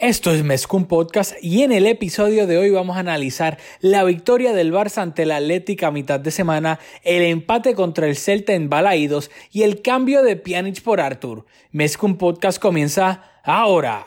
[0.00, 4.54] Esto es Mezcum Podcast y en el episodio de hoy vamos a analizar la victoria
[4.54, 8.70] del Barça ante la Atlética a mitad de semana, el empate contra el Celta en
[8.70, 11.44] Balaídos y el cambio de Pjanic por Arthur.
[11.72, 14.06] Mezcum Podcast comienza ahora.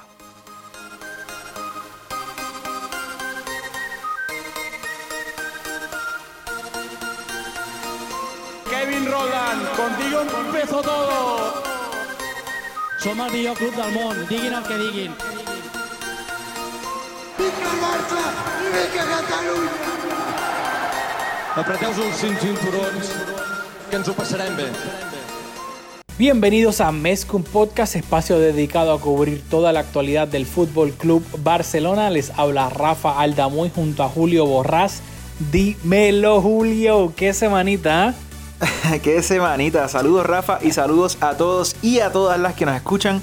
[8.67, 11.63] Kevin Roland, contigo empezó todo.
[12.97, 15.32] Som el millor club del món, diguin el que diguin.
[19.13, 19.71] Catalunya!
[21.53, 23.09] Apreteu-vos els cinturons,
[23.89, 24.65] que ens ho passarem bé.
[26.17, 32.09] Bienvenidos a Mezcum Podcast, espacio dedicado a cubrir toda la actualidad del Fútbol Club Barcelona.
[32.09, 35.01] Les habla Rafa Aldamuy junto a Julio Borrás.
[35.51, 38.09] Dímelo, Julio, qué semanita.
[38.09, 38.13] ¿eh?
[39.03, 39.87] Qué semanita.
[39.87, 43.21] Saludos Rafa y saludos a todos y a todas las que nos escuchan.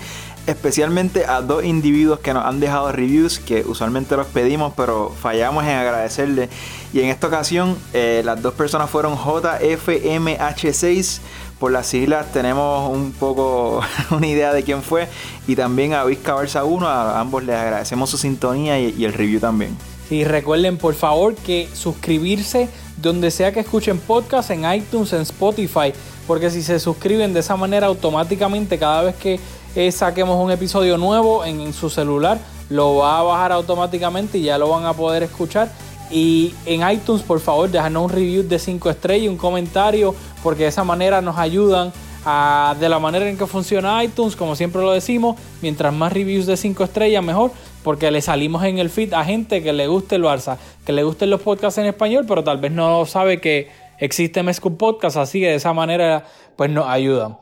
[0.51, 5.63] Especialmente a dos individuos que nos han dejado reviews que usualmente los pedimos pero fallamos
[5.63, 6.49] en agradecerle.
[6.93, 11.21] Y en esta ocasión eh, las dos personas fueron JFMH6.
[11.61, 15.07] Por las siglas tenemos un poco una idea de quién fue.
[15.47, 16.85] Y también a Vizca Barça 1.
[16.85, 19.79] A ambos les agradecemos su sintonía y, y el review también.
[20.11, 22.69] Y recuerden por favor que suscribirse
[23.01, 25.93] donde sea que escuchen podcast, en iTunes, en Spotify,
[26.27, 29.39] porque si se suscriben de esa manera automáticamente cada vez que
[29.75, 34.43] eh, saquemos un episodio nuevo en, en, su celular, lo va a bajar automáticamente y
[34.43, 35.71] ya lo van a poder escuchar.
[36.11, 40.69] Y en iTunes, por favor, déjanos un review de 5 estrellas, un comentario, porque de
[40.69, 41.93] esa manera nos ayudan
[42.25, 46.47] a, de la manera en que funciona iTunes, como siempre lo decimos, mientras más reviews
[46.47, 50.17] de 5 estrellas, mejor, porque le salimos en el feed a gente que le guste
[50.17, 53.71] el Barça, que le gusten los podcasts en español, pero tal vez no sabe que
[53.99, 56.25] existe Mezcum Podcast, así que de esa manera
[56.57, 57.39] pues nos ayudan.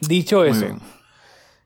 [0.00, 0.66] Dicho eso.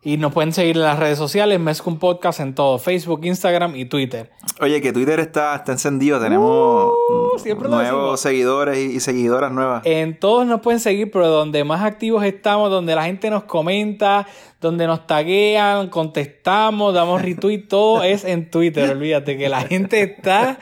[0.02, 3.84] Y nos pueden seguir en las redes sociales, Mezcum Podcast en todo, Facebook, Instagram y
[3.84, 4.30] Twitter.
[4.60, 6.20] Oye, que Twitter está, está encendido.
[6.20, 9.82] Tenemos Uh, nuevos seguidores y, y seguidoras nuevas.
[9.84, 14.26] En todos nos pueden seguir, pero donde más activos estamos, donde la gente nos comenta,
[14.60, 18.90] donde nos taguean, contestamos, damos retweet, todo es en Twitter.
[18.90, 20.58] Olvídate que la gente está.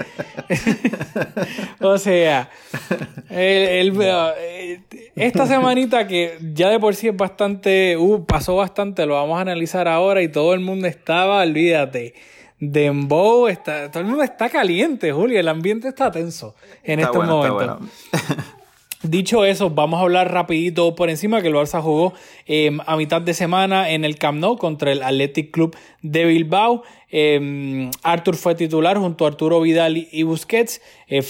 [1.81, 2.51] o sea,
[3.31, 4.81] el- el- eh,
[5.17, 7.97] esta semanita que ya de por sí es bastante.
[7.97, 12.15] Uh, pasó bastante, lo vamos a analizar ahora y todo el mundo estaba, olvídate.
[12.61, 15.39] Dembow, está, todo el mundo está caliente, Julio.
[15.39, 17.89] El ambiente está tenso en Está estos bueno, momentos.
[19.05, 22.15] Dicho eso, vamos a hablar rapidito por encima que el Barça jugó
[22.47, 26.83] eh, a mitad de semana en el Camp Nou contra el Athletic Club de Bilbao.
[27.13, 30.81] Eh, Arthur fue titular junto a Arturo Vidal y- Busquets.
[31.07, 31.23] Eh,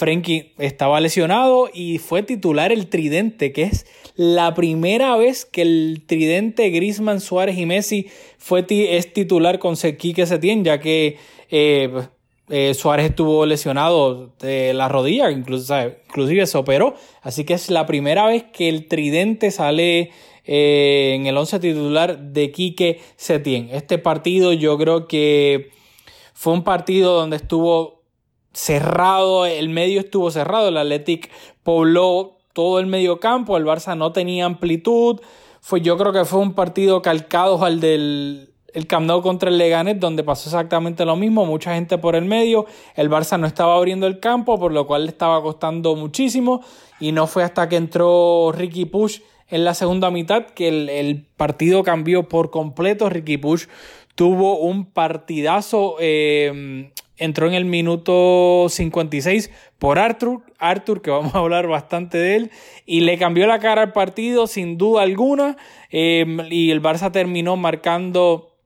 [0.58, 3.84] estaba lesionado y fue titular el tridente, que es
[4.16, 8.06] la primera vez que el tridente Griezmann, Suárez y Messi
[8.38, 11.18] fue es titular con Se- Quique Setién, ya que
[11.50, 11.90] eh,
[12.48, 16.94] eh, Suárez estuvo lesionado de la rodilla, inclusive se operó.
[17.22, 20.10] Así que es la primera vez que el tridente sale
[20.44, 23.68] eh, en el 11 titular de Quique Setién.
[23.70, 25.70] Este partido yo creo que
[26.32, 28.02] fue un partido donde estuvo
[28.52, 31.30] cerrado, el medio estuvo cerrado, el Athletic
[31.62, 35.20] pobló todo el medio campo, el Barça no tenía amplitud.
[35.60, 39.98] Fue, yo creo que fue un partido calcado al del el Camp contra el Leganés,
[39.98, 44.06] donde pasó exactamente lo mismo, mucha gente por el medio, el Barça no estaba abriendo
[44.06, 46.62] el campo, por lo cual le estaba costando muchísimo,
[47.00, 51.26] y no fue hasta que entró Ricky Push en la segunda mitad que el, el
[51.36, 53.66] partido cambió por completo, Ricky Push
[54.14, 61.38] tuvo un partidazo, eh, entró en el minuto 56 por Arthur, Arthur, que vamos a
[61.38, 62.50] hablar bastante de él,
[62.84, 65.56] y le cambió la cara al partido sin duda alguna,
[65.90, 68.57] eh, y el Barça terminó marcando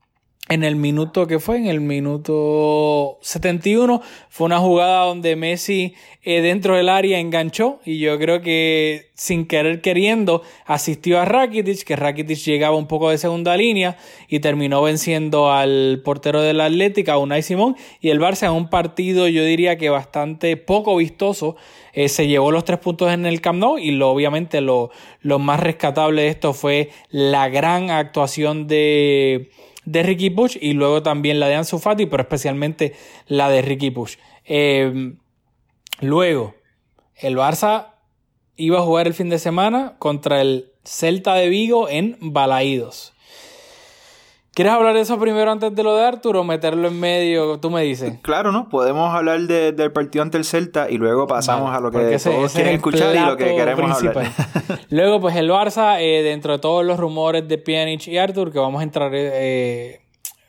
[0.49, 6.43] en el minuto que fue, en el minuto 71, fue una jugada donde Messi eh,
[6.43, 11.97] dentro del área enganchó y yo creo que sin querer queriendo asistió a Rakitic, que
[11.97, 13.97] Rakitic llegaba un poco de segunda línea
[14.29, 19.29] y terminó venciendo al portero del Atlética, Unai Simón, y el Barça en un partido
[19.29, 21.56] yo diría que bastante poco vistoso,
[21.95, 24.91] eh, se llevó los tres puntos en el Camp Nou y lo, obviamente lo,
[25.21, 29.50] lo más rescatable de esto fue la gran actuación de
[29.84, 32.94] de Ricky Push y luego también la de Ansu Fati, pero especialmente
[33.26, 34.17] la de Ricky Push.
[34.44, 35.14] Eh,
[36.00, 36.55] luego,
[37.17, 37.94] el Barça
[38.56, 43.12] iba a jugar el fin de semana contra el Celta de Vigo en Balaídos.
[44.54, 47.58] ¿Quieres hablar de eso primero antes de lo de Arturo o meterlo en medio?
[47.58, 48.19] Tú me dices.
[48.20, 48.69] Claro, ¿no?
[48.69, 52.14] Podemos hablar de- del partido ante el Celta y luego pasamos Vale, a lo que
[52.14, 54.26] ese- todos ese quieren escuchar y lo que queremos principal.
[54.26, 54.81] hablar.
[54.90, 58.58] Luego, pues el Barça, eh, dentro de todos los rumores de Pjanic y Arthur, que
[58.58, 60.01] vamos a entrar eh,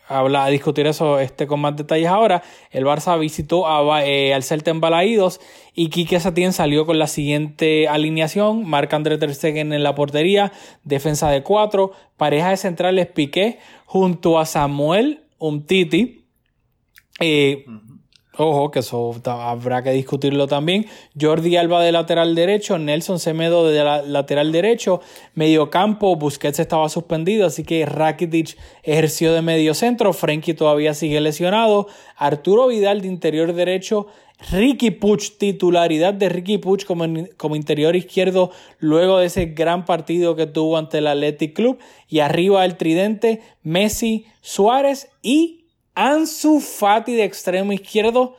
[0.07, 2.43] habla, a discutir eso este, con más detalles ahora.
[2.71, 5.39] El Barça visitó a, eh, al Celta en Balaídos
[5.73, 8.67] y Quique Setién salió con la siguiente alineación.
[8.67, 10.51] Marc André Ter Stegen en la portería,
[10.83, 16.25] defensa de cuatro, pareja de centrales Piqué junto a Samuel Umtiti.
[17.19, 17.65] Eh,
[18.35, 20.87] Ojo, que eso habrá que discutirlo también.
[21.19, 25.01] Jordi Alba de lateral derecho, Nelson Semedo de lateral derecho,
[25.35, 31.21] medio campo, Busquets estaba suspendido, así que Rakitic ejerció de medio centro, Frenkie todavía sigue
[31.21, 31.87] lesionado,
[32.17, 34.07] Arturo Vidal de interior derecho,
[34.51, 37.05] Ricky Puch, titularidad de Ricky Puch como,
[37.37, 41.77] como interior izquierdo luego de ese gran partido que tuvo ante el Athletic Club,
[42.09, 45.62] y arriba el tridente, Messi, Suárez y
[45.95, 48.35] Ansu Fati de extremo izquierdo.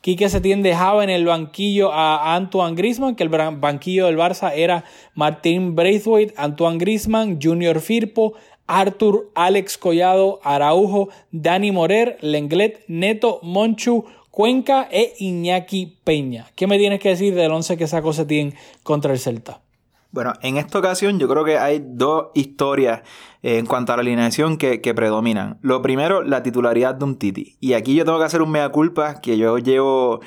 [0.00, 4.84] Quique Setién dejaba en el banquillo a Antoine Grisman, que el banquillo del Barça era
[5.14, 8.34] Martín Braithwaite, Antoine Grisman, Junior Firpo,
[8.66, 16.46] Arthur, Alex Collado, Araujo, Dani Morer, Lenglet, Neto, Monchu, Cuenca e Iñaki Peña.
[16.54, 18.54] ¿Qué me tienes que decir del 11 que sacó Setién
[18.84, 19.62] contra el Celta?
[20.10, 23.02] Bueno, en esta ocasión yo creo que hay dos historias
[23.42, 25.58] eh, en cuanto a la alineación que, que, predominan.
[25.60, 27.56] Lo primero, la titularidad de un Titi.
[27.60, 30.20] Y aquí yo tengo que hacer un mea culpa que yo llevo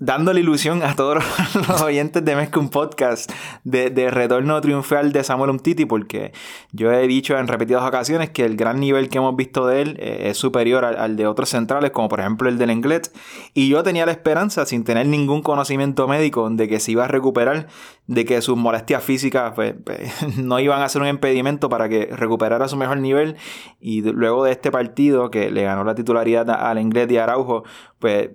[0.00, 1.22] dándole ilusión a todos
[1.68, 3.30] los oyentes de Mezcum Podcast
[3.64, 6.32] de, de, retorno triunfal de Samuel Umtiti, porque
[6.72, 9.96] yo he dicho en repetidas ocasiones que el gran nivel que hemos visto de él
[10.00, 13.12] eh, es superior al, de otros centrales, como por ejemplo el del Englet.
[13.52, 17.08] Y yo tenía la esperanza, sin tener ningún conocimiento médico, de que se iba a
[17.08, 17.68] recuperar,
[18.06, 22.06] de que sus molestias físicas pues, pues no iban a ser un impedimento para que
[22.06, 23.36] recuperara su mejor nivel.
[23.80, 27.64] Y luego de este partido, que le ganó la titularidad al Englet y a Araujo,
[27.98, 28.30] pues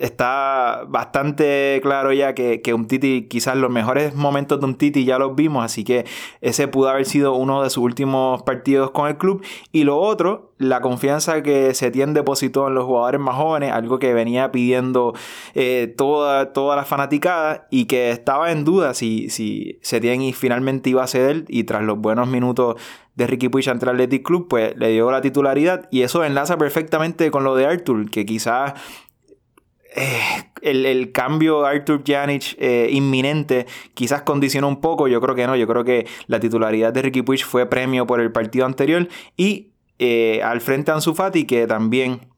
[0.00, 5.04] está bastante claro ya que, que un Titi, quizás los mejores momentos de un Titi
[5.04, 6.04] ya los vimos, así que
[6.40, 9.44] ese pudo haber sido uno de sus últimos partidos con el club.
[9.72, 13.98] Y lo otro, la confianza que se tiene depositó en los jugadores más jóvenes, algo
[13.98, 15.14] que venía pidiendo
[15.54, 21.02] eh, toda, toda la fanaticada y que estaba en duda si, si Setién finalmente iba
[21.02, 22.76] a ceder y tras los buenos minutos
[23.14, 26.56] de Ricky Puig ante el Athletic Club, pues le dio la titularidad y eso enlaza
[26.56, 28.74] perfectamente con lo de Arthur, que quizás
[29.94, 35.56] eh, el, cambio Arthur Janic eh, inminente quizás condicionó un poco, yo creo que no,
[35.56, 39.70] yo creo que la titularidad de Ricky Puig fue premio por el partido anterior y
[39.98, 42.29] eh, al frente Ansu Fati que también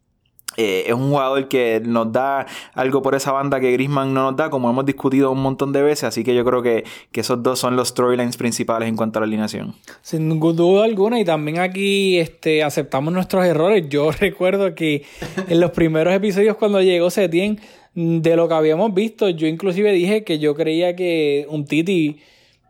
[0.56, 4.36] eh, es un jugador que nos da algo por esa banda que Grisman no nos
[4.36, 7.60] da, como hemos discutido un montón de veces, así que yo creo que, esos dos
[7.60, 9.74] son los storylines principales en cuanto a la alineación.
[10.02, 13.88] Sin duda alguna, y también aquí este, aceptamos nuestros errores.
[13.88, 15.04] Yo recuerdo que
[15.48, 17.60] en los primeros episodios cuando llegó Setien,
[17.94, 22.20] de lo que habíamos visto, yo inclusive dije que yo creía que un Titi,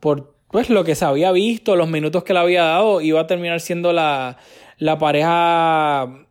[0.01, 3.27] por pues lo que se había visto, los minutos que le había dado, iba a
[3.27, 4.37] terminar siendo la,
[4.79, 6.22] la pareja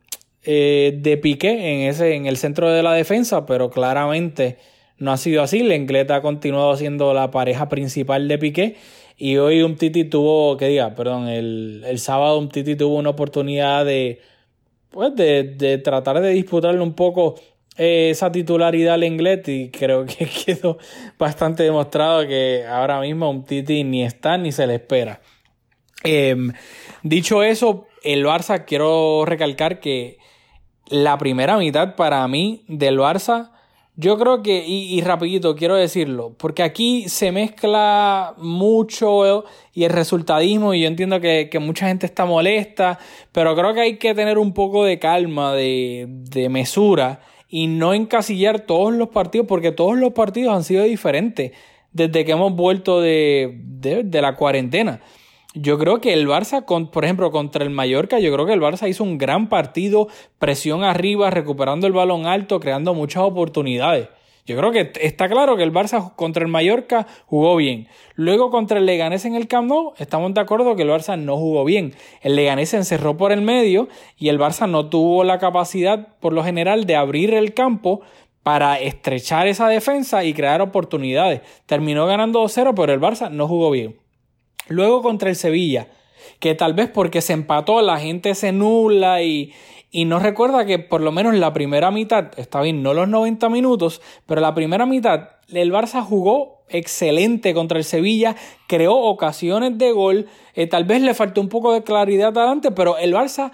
[0.44, 4.58] eh, de Piqué en, ese, en el centro de la defensa, pero claramente
[4.98, 5.62] no ha sido así.
[5.62, 8.76] Lenglet ha continuado siendo la pareja principal de Piqué.
[9.16, 13.10] Y hoy un Titi tuvo, que diga, perdón, el, el sábado un Titi tuvo una
[13.10, 14.20] oportunidad de,
[14.90, 17.36] pues, de, de tratar de disputarle un poco
[17.78, 20.78] eh, esa titularidad al Lenglet y creo que quedó
[21.18, 25.20] bastante demostrado que ahora mismo un Titi ni está ni se le espera.
[26.04, 26.52] Em,
[27.02, 30.18] dicho eso, el Barça quiero recalcar que
[30.88, 33.50] la primera mitad para mí del Barça,
[33.96, 40.72] yo creo que, y, rapidito quiero decirlo, porque aquí se mezcla mucho y el resultadismo,
[40.72, 42.98] y yo entiendo que, mucha gente está molesta,
[43.32, 47.92] pero creo que hay que tener un poco de calma, de, de mesura, y no
[47.92, 51.52] encasillar todos los partidos, porque todos los partidos han sido diferentes
[51.92, 55.00] desde que hemos vuelto de, de la cuarentena.
[55.54, 58.88] Yo creo que el Barça, por ejemplo, contra el Mallorca, yo creo que el Barça
[58.88, 64.08] hizo un gran partido, presión arriba, recuperando el balón alto, creando muchas oportunidades.
[64.46, 67.86] Yo creo que está claro que el Barça contra el Mallorca jugó bien.
[68.14, 71.36] Luego contra el Leganés en el Camp Nou, estamos de acuerdo que el Barça no
[71.36, 71.92] jugó bien.
[72.22, 76.32] El Leganés se encerró por el medio y el Barça no tuvo la capacidad, por
[76.32, 78.00] lo general, de abrir el campo
[78.42, 81.42] para estrechar esa defensa y crear oportunidades.
[81.66, 84.01] Terminó ganando 2-0, pero el Barça no jugó bien.
[84.68, 85.88] Luego contra el Sevilla,
[86.38, 89.52] que tal vez porque se empató la gente se nula y,
[89.90, 93.48] y no recuerda que por lo menos la primera mitad, está bien, no los 90
[93.48, 99.92] minutos, pero la primera mitad el Barça jugó excelente contra el Sevilla, creó ocasiones de
[99.92, 103.52] gol, eh, tal vez le faltó un poco de claridad adelante, pero el Barça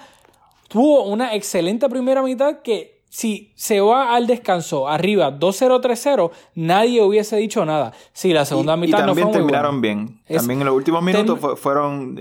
[0.69, 7.37] tuvo una excelente primera mitad que si se va al descanso arriba 2-0-3-0, nadie hubiese
[7.37, 7.93] dicho nada.
[8.13, 10.21] Si la segunda mitad no fue terminaron bien.
[10.33, 12.15] también en los últimos minutos fueron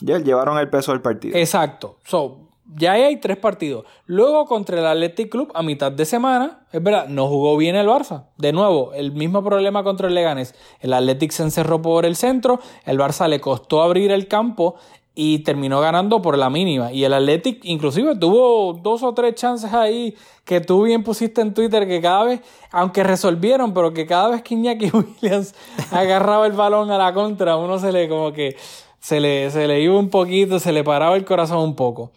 [0.00, 1.34] ya llevaron el peso del partido.
[1.34, 1.96] Exacto.
[2.04, 2.40] So,
[2.76, 3.86] ya hay tres partidos.
[4.04, 7.86] Luego contra el Athletic Club a mitad de semana, es verdad, no jugó bien el
[7.86, 8.26] Barça.
[8.36, 10.54] De nuevo, el mismo problema contra el Leganés.
[10.80, 14.74] El Athletic se encerró por el centro, el Barça le costó abrir el campo
[15.14, 16.92] y terminó ganando por la mínima.
[16.92, 21.54] Y el Athletic inclusive tuvo dos o tres chances ahí que tú bien pusiste en
[21.54, 22.40] Twitter que cada vez,
[22.70, 25.54] aunque resolvieron, pero que cada vez que Iñaki Williams
[25.90, 28.56] agarraba el balón a la contra, uno se le como que
[28.98, 32.10] se le, se le iba un poquito, se le paraba el corazón un poco.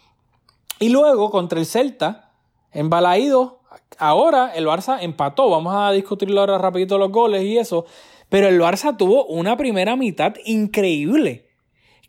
[0.80, 2.32] Y luego contra el Celta,
[2.72, 3.60] en Balaído,
[3.98, 5.50] ahora el Barça empató.
[5.50, 7.86] Vamos a discutirlo ahora rapidito los goles y eso.
[8.30, 11.50] Pero el Barça tuvo una primera mitad increíble.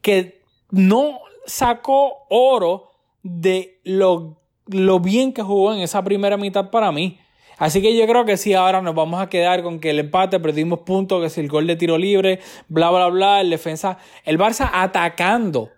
[0.02, 0.38] Que
[0.71, 2.91] no sacó oro
[3.23, 7.19] de lo, lo bien que jugó en esa primera mitad para mí.
[7.57, 10.39] Así que yo creo que sí, ahora nos vamos a quedar con que el empate,
[10.39, 14.39] perdimos puntos, que si el gol de tiro libre, bla, bla, bla, el defensa, el
[14.39, 15.71] Barça atacando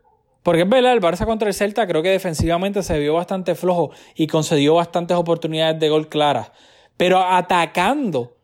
[0.42, 3.90] porque es verdad, el Barça contra el Celta creo que defensivamente se vio bastante flojo
[4.14, 6.52] y concedió bastantes oportunidades de gol claras.
[6.96, 8.36] Pero atacando,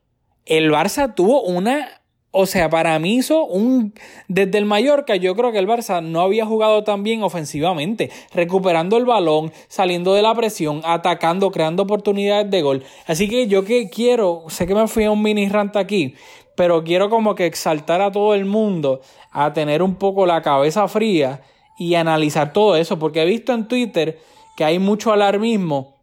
[0.44, 1.95] el Barça tuvo una.
[2.38, 3.94] O sea, para mí hizo un.
[4.28, 8.10] Desde el Mallorca, yo creo que el Barça no había jugado tan bien ofensivamente.
[8.34, 12.84] Recuperando el balón, saliendo de la presión, atacando, creando oportunidades de gol.
[13.06, 14.44] Así que yo que quiero.
[14.48, 16.14] Sé que me fui a un mini rant aquí.
[16.56, 19.00] Pero quiero como que exaltar a todo el mundo
[19.32, 21.40] a tener un poco la cabeza fría
[21.78, 24.18] y analizar todo eso, porque he visto en Twitter
[24.58, 25.96] que hay mucho alarmismo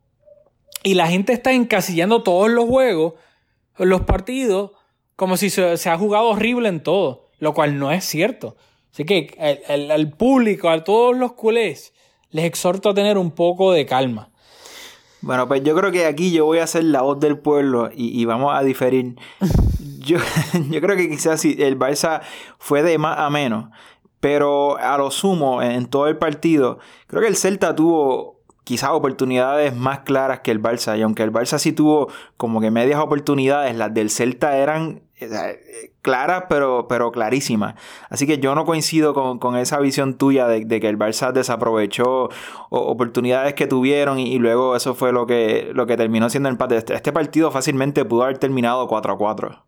[0.81, 3.13] y la gente está encasillando todos los juegos,
[3.77, 4.71] los partidos,
[5.15, 8.55] como si se, ha jugado horrible en todo, lo cual no es cierto.
[8.91, 9.35] Así que
[9.67, 11.93] al público, a todos los culés,
[12.29, 14.29] les exhorto a tener un poco de calma.
[15.23, 18.25] Bueno, pues yo creo que aquí yo voy a ser la voz del pueblo y,
[18.25, 19.15] vamos a diferir.
[19.99, 20.17] Yo,
[20.69, 22.19] yo creo que quizás si el Barça
[22.57, 23.69] fue de más a menos,
[24.19, 28.32] pero a lo sumo, en todo el partido, creo que el Celta tuvo
[28.63, 30.97] quizás oportunidades más claras que el Barça.
[30.97, 35.91] Y aunque el Barça sí tuvo como que medias oportunidades, las del Celta eran eh,
[36.01, 37.75] claras, pero, pero clarísimas.
[38.09, 42.29] Así que yo no coincido con, esa visión tuya de, que el Barça desaprovechó
[42.69, 46.77] oportunidades que tuvieron y, luego eso fue lo que, lo que terminó siendo el empate.
[46.77, 49.63] Este, este partido fácilmente pudo haber terminado 4 a 4.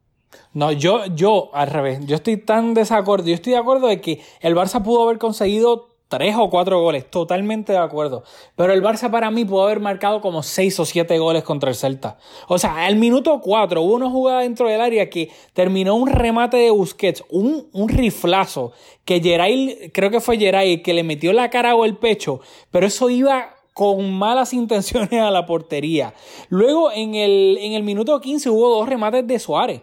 [0.54, 3.28] No, yo, yo, al revés, yo estoy tan desacuerdo.
[3.28, 7.10] Yo estoy de acuerdo de que el Barça pudo haber conseguido tres o cuatro goles,
[7.10, 8.24] totalmente de acuerdo.
[8.56, 11.76] Pero el Barça para mí pudo haber marcado como seis o siete goles contra el
[11.76, 12.18] Celta.
[12.48, 16.58] O sea, al minuto cuatro hubo una jugada dentro del área que terminó un remate
[16.58, 18.72] de Busquets, un, un riflazo
[19.04, 22.40] que Geray, creo que fue Geray, que le metió la cara o el pecho,
[22.72, 26.14] pero eso iba con malas intenciones a la portería.
[26.50, 29.82] Luego en el, en el minuto 15 hubo dos remates de Suárez.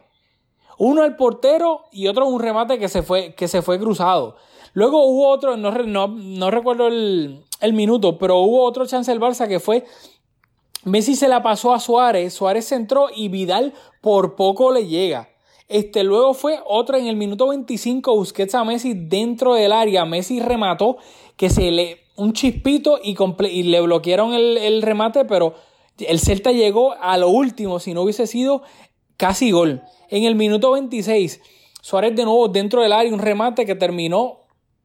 [0.79, 4.37] Uno al portero y otro un remate que se fue, que se fue cruzado.
[4.75, 9.61] Luego hubo otro, no, no, recuerdo el, minuto, pero hubo otro chance del Barça que
[9.61, 9.85] fue
[10.85, 15.29] Messi se la pasó a Suárez, Suárez entró y Vidal por poco le llega.
[15.69, 20.05] Este, luego fue otro en el minuto 25, Busquets a Messi dentro del área.
[20.05, 20.97] Messi remató
[21.37, 23.17] que se le un chispito y,
[23.49, 25.55] y le bloquearon el, el, remate, pero
[25.99, 27.79] el Celta llegó a lo último.
[27.79, 28.63] Si no hubiese sido
[29.17, 29.83] casi gol.
[30.11, 31.41] En el minuto 26,
[31.81, 34.42] Suárez de nuevo dentro del área, un remate que terminó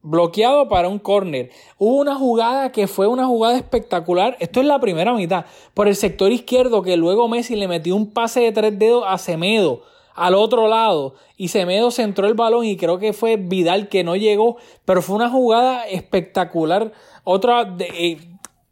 [0.10, 1.52] bloqueado para un córner.
[1.78, 4.38] Hubo una jugada que fue una jugada espectacular.
[4.40, 5.46] Esto es la primera mitad.
[5.74, 9.18] Por el sector izquierdo que luego Messi le metió un pase de tres dedos a
[9.18, 9.84] Semedo
[10.18, 14.16] al otro lado y Semedo centró el balón y creo que fue Vidal que no
[14.16, 16.92] llegó, pero fue una jugada espectacular.
[17.24, 18.18] Otra de, eh,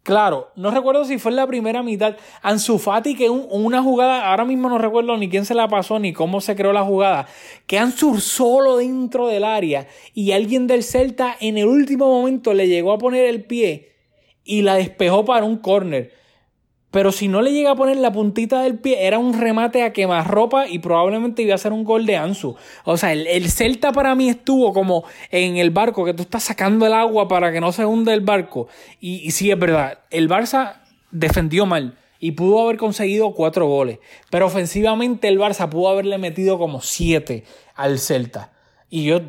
[0.06, 2.14] Claro, no recuerdo si fue en la primera mitad.
[2.40, 6.12] Ansu Fati, que una jugada, ahora mismo no recuerdo ni quién se la pasó ni
[6.12, 7.26] cómo se creó la jugada,
[7.66, 12.68] que Ansu solo dentro del área y alguien del Celta en el último momento le
[12.68, 13.96] llegó a poner el pie
[14.44, 16.12] y la despejó para un córner.
[16.96, 19.92] Pero si no le llega a poner la puntita del pie, era un remate a
[19.92, 22.56] quemarropa y probablemente iba a ser un gol de Ansu.
[22.86, 26.86] O sea, el, Celta para mí estuvo como en el barco, que tú estás sacando
[26.86, 28.68] el agua para que no se hunde el barco.
[28.98, 30.76] Y, y sí, es verdad, el Barça
[31.10, 33.98] defendió mal y pudo haber conseguido cuatro goles.
[34.30, 38.52] Pero ofensivamente el Barça pudo haberle metido como siete al Celta.
[38.88, 39.20] Y yo,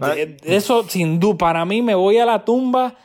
[0.46, 2.96] eso sin duda, para mí me voy a la tumba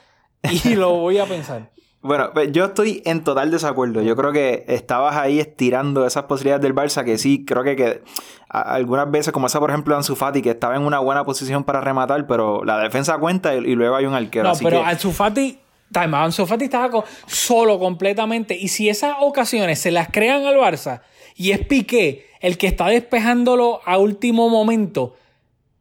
[0.65, 1.72] y lo voy a pensar.
[2.03, 4.03] Bueno, pues, yo estoy en total desacuerdo.
[4.03, 8.03] Yo creo que estabas ahí estirando esas posibilidades del Barça que sí, creo que,
[8.49, 11.81] algunas veces, como esa por ejemplo Ansu Fati, que estaba en una buena posición para
[11.81, 14.49] rematar, pero la defensa cuenta y, luego hay un arquero.
[14.49, 15.59] No, pero Ansu Fati,
[15.95, 18.57] Ansu Fati estaba solo completamente.
[18.57, 21.03] Y si esas ocasiones se las crean al Barça
[21.37, 25.15] y es Piqué el que está despejándolo a último momento,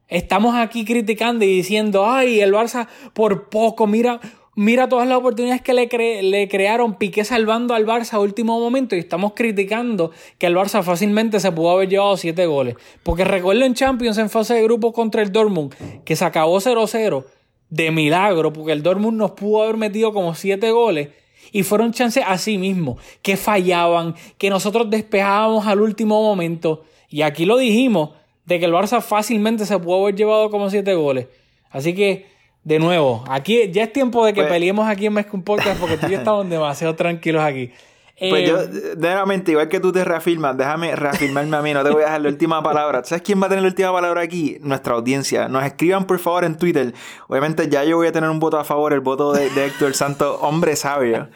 [0.07, 4.19] estamos aquí criticando y diciendo, ay, el Barça por poco, mira
[4.55, 5.87] mira todas las oportunidades que le,
[6.23, 10.83] le crearon Piqué salvando al Barça a último momento y estamos criticando que el Barça
[10.83, 12.75] fácilmente se pudo haber llevado 7 goles.
[13.03, 17.25] Porque recuerdo en Champions en fase de grupos contra el Dortmund que se acabó 0-0
[17.69, 21.09] de milagro porque el Dortmund nos pudo haber metido como 7 goles
[21.51, 27.45] y fueron chances así mismo, que fallaban, que nosotros despejábamos al último momento y aquí
[27.45, 28.11] lo dijimos
[28.45, 31.27] de que el Barça fácilmente se pudo haber llevado como 7 goles.
[31.69, 32.25] Así que
[32.63, 35.97] de nuevo, aquí ya es tiempo de que Pues- peleemos aquí en Mezcum Podcast porque
[35.97, 37.71] tú y yo estamos demasiado tranquilos aquí.
[38.19, 38.57] Pues Eh, yo,
[38.99, 42.21] nuevamente, igual que tú te reafirmas, déjame reafirmarme a mí, no te voy a dejar
[42.21, 43.03] la última palabra.
[43.03, 44.57] ¿Sabes quién va a tener la última palabra aquí?
[44.61, 45.47] Nuestra audiencia.
[45.47, 46.93] Nos escriban por favor en Twitter.
[47.27, 49.95] Obviamente ya yo voy a tener un voto a favor, el voto de, de Héctor
[49.95, 51.29] Santos, hombre sabio.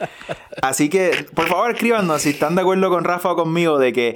[0.62, 4.16] Así que, por favor, escríbanos si están de acuerdo con Rafa o conmigo de que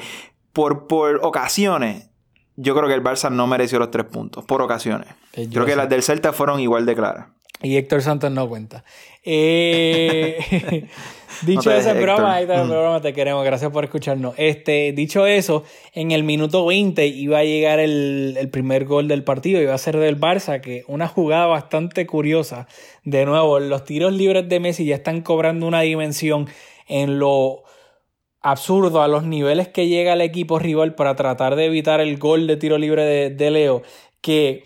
[0.54, 2.09] por, por ocasiones,
[2.62, 4.44] yo creo que el Barça no mereció los tres puntos.
[4.46, 5.08] Por ocasiones.
[5.34, 7.28] Eh, yo Creo que las del Celta fueron igual de claras.
[7.62, 8.84] Y Héctor Santos no cuenta.
[9.24, 10.38] Eh,
[11.42, 12.58] dicho No te eso, es dejes, broma, Héctor.
[12.66, 13.01] Héctor, Mm.
[13.01, 14.34] te queremos, gracias por escucharnos.
[14.38, 15.63] Este, dicho eso,
[15.94, 19.78] en el minuto 20 iba a llegar el, el primer gol del partido, iba a
[19.78, 22.68] ser del Barça, que una jugada bastante curiosa.
[23.04, 26.48] De nuevo, los tiros libres de Messi ya están cobrando una dimensión
[26.88, 27.63] en lo
[28.41, 32.48] absurdo a los niveles que llega el equipo rival para tratar de evitar el gol
[32.48, 33.81] de tiro libre de, Leo,
[34.22, 34.63] que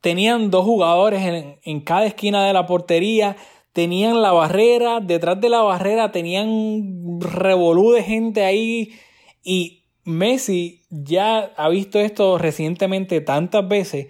[0.00, 3.36] tenían dos jugadores en, en cada esquina de la portería,
[3.72, 8.92] tenían la barrera, detrás de la barrera tenían revolú de gente ahí
[9.42, 14.08] y Messi ya ha visto esto recientemente tantas veces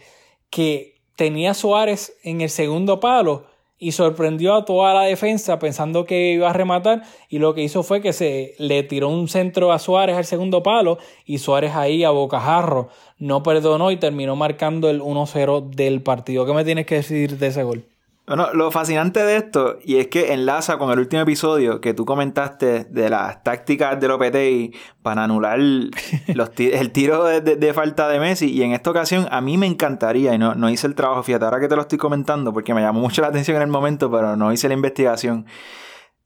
[0.48, 3.46] que tenía Suárez en el segundo palo
[3.78, 7.82] y sorprendió a toda la defensa pensando que iba a rematar y lo que hizo
[7.82, 12.04] fue que se le tiró un centro a Suárez al segundo palo y Suárez ahí
[12.04, 16.46] a bocajarro no perdonó y terminó marcando el 1-0 del partido.
[16.46, 17.84] ¿Qué me tienes que decir de ese gol?
[18.28, 22.04] Bueno, lo fascinante de esto, y es que enlaza con el último episodio que tú
[22.04, 25.58] comentaste de las tácticas de Lopetegui para anular
[26.34, 28.50] los el tiro de, de- de falta de Messi.
[28.52, 31.46] Y en esta ocasión a mí me encantaría, y no, no hice el trabajo, fíjate,
[31.46, 34.10] ahora que te lo estoy comentando, porque me llamó mucho la atención en el momento,
[34.10, 35.46] pero no hice la investigación.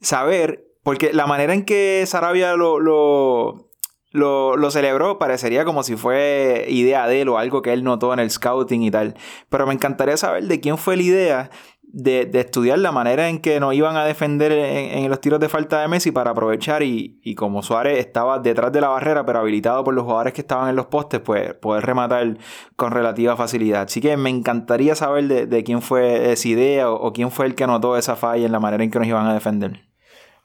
[0.01, 3.71] Saber, porque la manera en que Sarabia lo, lo,
[4.11, 8.12] lo, lo celebró parecería como si fue idea de él o algo que él notó
[8.12, 9.15] en el scouting y tal.
[9.49, 11.51] Pero me encantaría saber de quién fue la idea
[11.94, 15.38] de, de estudiar la manera en que nos iban a defender en, en los tiros
[15.40, 19.26] de falta de Messi para aprovechar y, y como Suárez estaba detrás de la barrera
[19.26, 22.38] pero habilitado por los jugadores que estaban en los postes, pues poder rematar
[22.76, 23.83] con relativa facilidad.
[23.83, 27.44] Así que me encantaría saber de, de quién fue esa idea o, o quién fue
[27.46, 29.83] el que notó esa falla en la manera en que nos iban a defender.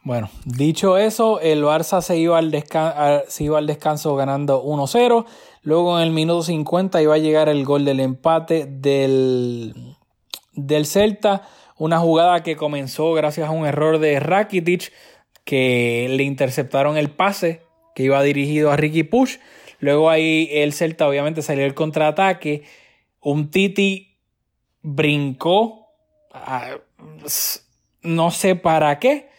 [0.04, 5.26] Bueno, dicho eso, el Barça se iba al, descan- se iba al descanso ganando 1-0.
[5.64, 9.87] Luego en el minuto 50 iba a llegar el gol del empate del,
[10.58, 11.48] del Celta.
[11.78, 14.92] Una jugada que comenzó gracias a un error de Rakitic
[15.46, 17.62] que le interceptaron el pase
[17.96, 19.38] que iba dirigido a Ricky Push.
[19.80, 22.64] Luego ahí el Celta obviamente salió el contraataque.
[23.22, 24.18] Un Titi
[24.82, 25.88] brincó.
[28.02, 29.30] no sé para qué.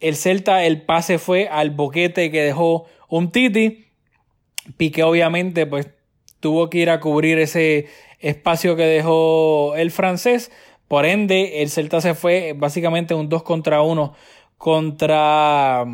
[0.00, 3.86] El Celta, el pase fue al boquete que dejó un Titi.
[4.76, 5.88] Piqué obviamente pues
[6.40, 7.86] tuvo que ir a cubrir ese
[8.20, 10.52] espacio que dejó el francés.
[10.88, 14.14] Por ende, el Celta se fue básicamente un 2 contra 1
[14.60, 15.86] contra,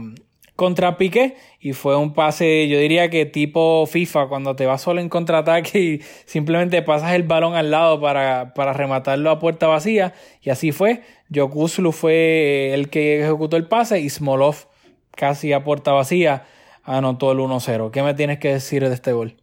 [0.56, 1.36] contra Piqué.
[1.60, 5.78] Y fue un pase, yo diría que tipo FIFA, cuando te vas solo en contraataque
[5.78, 10.14] y simplemente pasas el balón al lado para, para rematarlo a puerta vacía.
[10.42, 11.02] Y así fue.
[11.34, 14.68] Jokuslu fue el que ejecutó el pase y Smolov
[15.12, 16.44] casi a puerta vacía
[16.82, 17.90] anotó el 1-0.
[17.90, 19.36] ¿Qué me tienes que decir de este gol?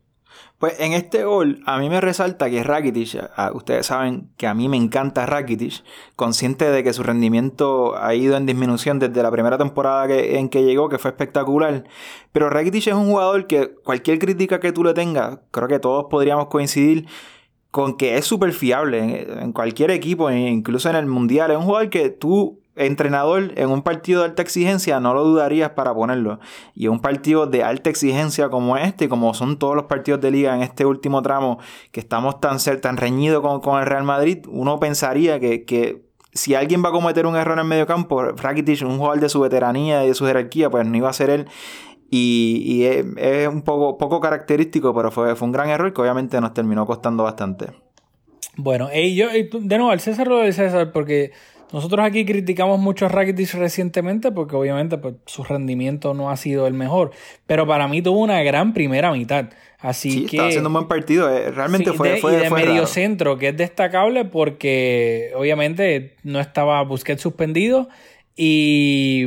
[0.64, 3.22] Pues en este gol a mí me resalta que Rakitic,
[3.54, 5.84] ustedes saben que a mí me encanta Rakitic,
[6.16, 10.64] consciente de que su rendimiento ha ido en disminución desde la primera temporada en que
[10.64, 11.84] llegó, que fue espectacular,
[12.32, 16.06] pero Rakitic es un jugador que cualquier crítica que tú le tengas, creo que todos
[16.10, 17.08] podríamos coincidir
[17.70, 21.64] con que es súper fiable en, en cualquier equipo, incluso en el mundial, es un
[21.64, 26.40] jugador que tú entrenador en un partido de alta exigencia no lo dudarías para ponerlo.
[26.74, 30.56] Y un partido de alta exigencia como este, como son todos los partidos de liga
[30.56, 31.60] en este último tramo,
[31.92, 36.56] que estamos tan, tan reñidos con, con el Real Madrid, uno pensaría que, que si
[36.56, 39.40] alguien va a cometer un error en el medio campo, Rakitic, un jugador de su
[39.40, 41.48] veteranía y de su jerarquía, pues no iba a ser él.
[42.10, 46.40] Y, y es, un poco, poco característico, pero fue, fue un gran error que obviamente
[46.42, 47.72] nos terminó costando bastante.
[48.56, 51.32] Bueno, ey, yo, de nuevo, al César lo del César, porque
[51.74, 56.68] nosotros aquí criticamos mucho a Rakitic recientemente porque obviamente pues, su rendimiento no ha sido
[56.68, 57.12] el mejor,
[57.46, 59.48] pero para mí tuvo una gran primera mitad.
[59.80, 61.30] Así Sí, que estaba haciendo un buen partido.
[61.30, 62.88] eh, Realmente Sí, fue, de, fue, y de fue medio raro.
[62.88, 67.90] centro, que es destacable porque obviamente no estaba Busquets suspendido
[68.38, 69.26] y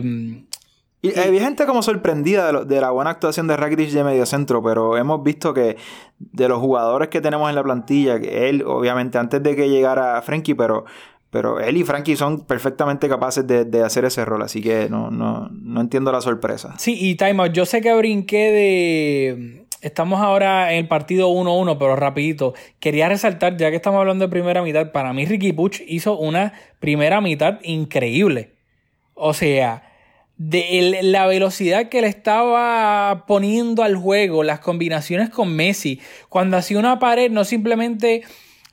[1.02, 4.02] Y eh, había gente como sorprendida de, lo- de la buena actuación de Rakitic de
[4.04, 5.76] medio centro, pero hemos visto que
[6.18, 10.20] de los jugadores que tenemos en la plantilla, que él, obviamente, antes de que llegara
[10.22, 10.84] Frankie, pero,
[11.30, 15.10] pero él y Frankie son perfectamente capaces de, de hacer ese rol, así que no,
[15.10, 16.74] no, no entiendo la sorpresa.
[16.78, 17.50] Sí, y time.
[17.52, 19.66] Yo sé que brinqué de.
[19.82, 22.54] Estamos ahora en el partido 1-1, pero rapidito.
[22.80, 26.54] Quería resaltar, ya que estamos hablando de primera mitad, para mí Ricky Puch hizo una
[26.80, 28.54] primera mitad increíble.
[29.14, 29.82] O sea,
[30.38, 36.56] de el- la velocidad que le estaba poniendo al juego, las combinaciones con Messi, cuando
[36.56, 38.22] hacía una pared, no simplemente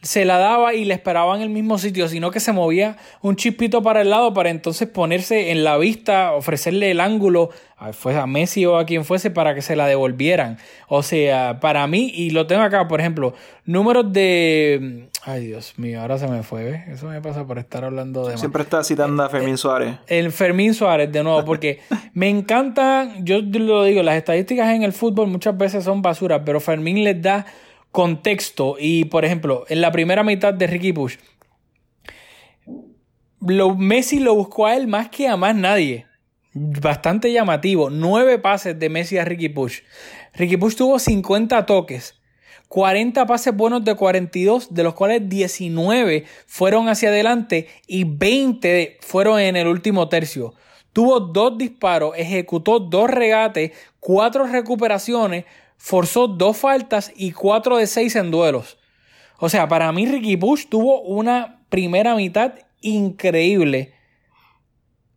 [0.04, 3.38] se la daba y le esperaba en el mismo sitio, sino que se movía un
[3.38, 8.18] chispito para el lado para entonces ponerse en la vista, ofrecerle el ángulo a, fue
[8.18, 10.58] a Messi o a quien fuese para que se la devolvieran.
[10.90, 13.34] O sea, para mí, y lo tengo acá, por ejemplo,
[13.66, 15.08] números de...
[15.24, 16.88] Ay, Dios mío, ahora se me fue, ¿ves?
[16.90, 18.38] Eso me pasa por estar hablando de...
[18.38, 19.96] Siempre está citando a Fermín Suárez.
[20.08, 21.80] El Fermín Suárez, de nuevo, porque
[22.14, 26.60] me encanta, yo lo digo, las estadísticas en el fútbol muchas veces son basura, pero
[26.60, 27.46] Fermín les da
[27.94, 28.76] contexto.
[28.78, 31.16] Y, por ejemplo, en la primera mitad de Ricky Push,
[33.78, 36.08] Messi lo buscó a él más que a más nadie.
[36.54, 37.90] Bastante llamativo.
[37.90, 39.82] Nueve pases de Messi a Ricky Push.
[40.34, 42.16] Ricky Push tuvo 50 toques.
[42.68, 49.40] 40 pases buenos de 42, de los cuales 19 fueron hacia adelante y 20 fueron
[49.40, 50.56] en el último tercio.
[50.92, 55.46] Tuvo dos disparos, ejecutó dos regates, cuatro recuperaciones,
[55.78, 58.78] forzó dos faltas y cuatro de seis en duelos.
[59.40, 63.94] O sea, para mí Ricky Push tuvo una primera mitad increíble.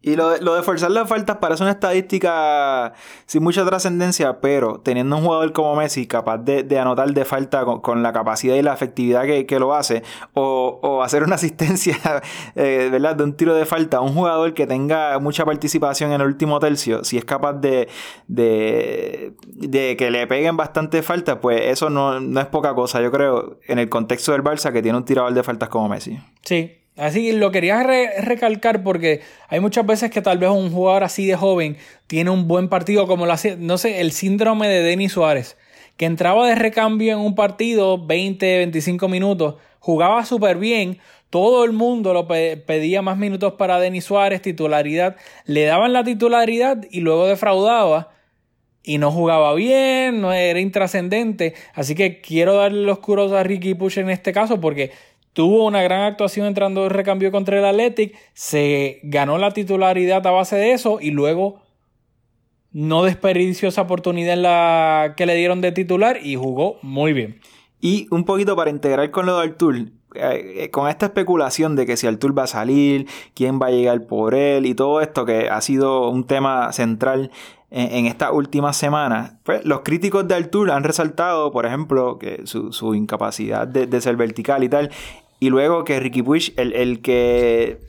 [0.03, 2.93] Y lo de, lo de forzar las faltas parece una estadística
[3.25, 7.65] sin mucha trascendencia, pero teniendo un jugador como Messi capaz de, de anotar de falta
[7.65, 11.35] con, con la capacidad y la efectividad que, que lo hace, o, o hacer una
[11.37, 12.23] asistencia
[12.55, 13.17] eh, ¿verdad?
[13.17, 17.03] de un tiro de falta, un jugador que tenga mucha participación en el último tercio,
[17.03, 17.89] si es capaz de,
[18.29, 23.11] de, de que le peguen bastante faltas, pues eso no, no es poca cosa, yo
[23.11, 26.17] creo, en el contexto del Barça que tiene un tirador de faltas como Messi.
[26.43, 31.05] Sí, así lo quería re- recalcar porque hay muchas veces que tal vez un jugador
[31.05, 35.13] así de joven tiene un buen partido como hacía, no sé, el síndrome de Denis
[35.13, 35.57] Suárez,
[35.97, 40.99] que entraba de recambio en un partido 20, 25 minutos, jugaba súper bien,
[41.31, 46.05] todo el mundo lo pe- pedía más minutos para Denis Suárez, titularidad, le daban la
[46.05, 48.11] titularidad y luego defraudaba
[48.83, 51.55] y no jugaba bien, no era intrascendente.
[51.75, 54.93] Así que quiero darle los curos a Ricky Push en este caso porque
[55.37, 60.31] tuvo una gran actuación entrando de recambio contra el Athletic, se ganó la titularidad a
[60.31, 61.61] base de eso y luego
[62.73, 67.39] no desperdició esa oportunidad en la que le dieron de titular y jugó muy bien.
[67.83, 71.85] Y un poquito para integrar con lo de Artur, eh, eh, con esta especulación de
[71.85, 75.27] que si Artur va a salir, quién va a llegar por él y todo esto
[75.27, 77.31] que ha sido un tema central
[77.69, 82.95] en, estas últimas semanas, pues los críticos de Artur han resaltado, por ejemplo, que su,
[82.95, 84.91] incapacidad de ser vertical y tal,
[85.41, 87.81] y luego que Ricky Puig, el, el que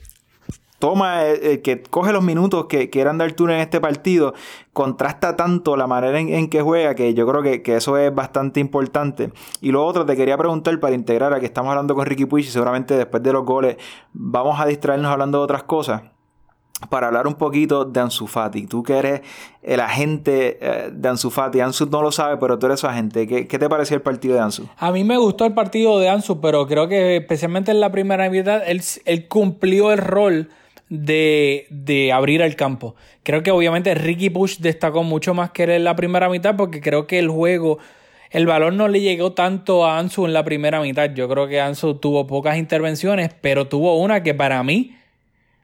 [0.78, 4.34] toma, el, el que coge los minutos que, que eran de en este partido,
[4.72, 8.14] contrasta tanto la manera en, en que juega que yo creo que, que eso es
[8.14, 9.32] bastante importante.
[9.60, 12.44] Y lo otro, te quería preguntar para integrar a que estamos hablando con Ricky Puig
[12.44, 13.76] y seguramente después de los goles
[14.12, 16.02] vamos a distraernos hablando de otras cosas.
[16.90, 18.66] Para hablar un poquito de Ansu Fati.
[18.66, 19.20] Tú que eres
[19.62, 21.60] el agente eh, de Ansu Fati.
[21.60, 23.26] Ansu no lo sabe, pero tú eres su agente.
[23.26, 24.68] ¿Qué, qué te pareció el partido de Ansu?
[24.76, 28.30] A mí me gustó el partido de Ansu, pero creo que especialmente en la primera
[28.30, 30.50] mitad él, él cumplió el rol
[30.88, 32.94] de, de, abrir el campo.
[33.22, 36.80] Creo que obviamente Ricky Push destacó mucho más que él en la primera mitad porque
[36.80, 37.78] creo que el juego,
[38.30, 41.10] el balón no le llegó tanto a Ansu en la primera mitad.
[41.12, 44.97] Yo creo que Ansu tuvo pocas intervenciones, pero tuvo una que para mí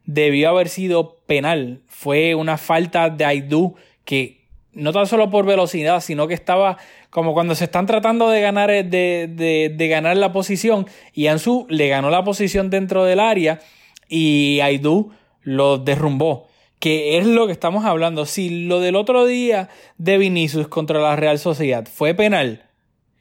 [0.05, 1.83] debió haber sido penal.
[1.87, 6.79] Fue una falta de Aidú que no tan solo por velocidad, sino que estaba
[7.11, 11.67] como cuando se están tratando de ganar, de, de, de ganar la posición y Ansu
[11.69, 13.61] le ganó la posición dentro del área
[14.09, 15.13] y Aidú
[15.43, 16.49] lo derrumbó.
[16.81, 18.27] Que es lo que estamos hablando.
[18.27, 22.65] Si lo del otro día de Vinicius contra la Real Sociedad fue penal,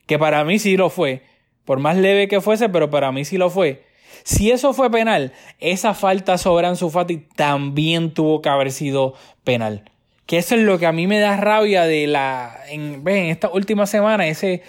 [0.05, 1.21] que para mí sí lo fue,
[1.63, 3.83] por más leve que fuese, pero para mí sí lo fue.
[4.23, 9.89] Si eso fue penal, esa falta sobre Ansu Fati también tuvo que haber sido penal.
[10.25, 13.49] Que eso es lo que a mí me da rabia de la en, en esta
[13.49, 14.63] última semana, ese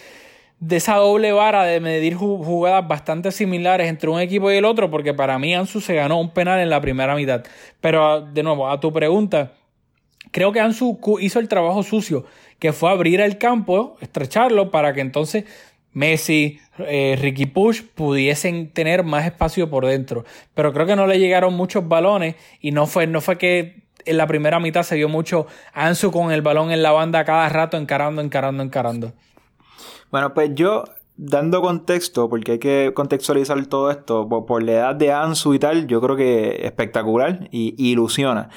[0.60, 4.90] de esa doble vara de medir jugadas bastante similares entre un equipo y el otro,
[4.90, 7.44] porque para mí Ansu se ganó un penal en la primera mitad.
[7.80, 9.52] Pero de nuevo, a tu pregunta,
[10.30, 12.24] creo que Ansu hizo el trabajo sucio,
[12.58, 15.44] que fue abrir el campo, estrecharlo, para que entonces
[15.94, 20.24] Messi, eh, Ricky Push pudiesen tener más espacio por dentro.
[20.54, 24.16] Pero creo que no le llegaron muchos balones y no fue, no fue que en
[24.16, 27.76] la primera mitad se vio mucho Ansu con el balón en la banda cada rato
[27.76, 29.12] encarando, encarando, encarando.
[30.10, 30.84] Bueno, pues yo,
[31.16, 35.86] dando contexto, porque hay que contextualizar todo esto, por, la edad de Ansu y tal,
[35.86, 38.50] yo creo que espectacular y, ilusiona.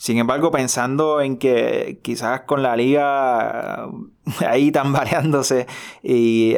[0.00, 3.86] Sin embargo, pensando en que quizás con la liga
[4.48, 5.66] ahí tambaleándose
[6.02, 6.54] y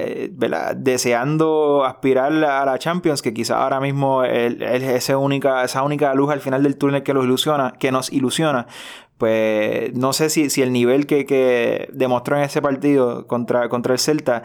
[0.77, 6.31] deseando aspirar a la Champions, que quizás ahora mismo es esa única, esa única luz
[6.31, 8.69] al final del túnel que los ilusiona, que nos ilusiona,
[9.19, 13.99] pues no sé si, si el nivel que, demostró en ese partido contra, contra el
[13.99, 14.45] Celta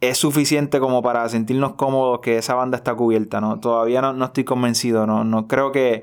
[0.00, 3.60] es suficiente como para sentirnos cómodos que esa banda está cubierta, ¿no?
[3.60, 5.22] Todavía no, estoy convencido, ¿no?
[5.22, 6.02] No creo que,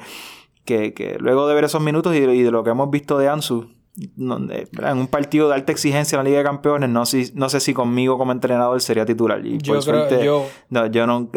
[0.65, 4.97] que, luego de ver esos minutos y de, lo que hemos visto de Ansu, en
[4.97, 7.73] un partido de alta exigencia en la Liga de Campeones, no, si, no sé si
[7.73, 9.45] conmigo como entrenador sería titular.
[9.45, 10.49] Y yo creo, yo...
[10.69, 11.29] No, yo no,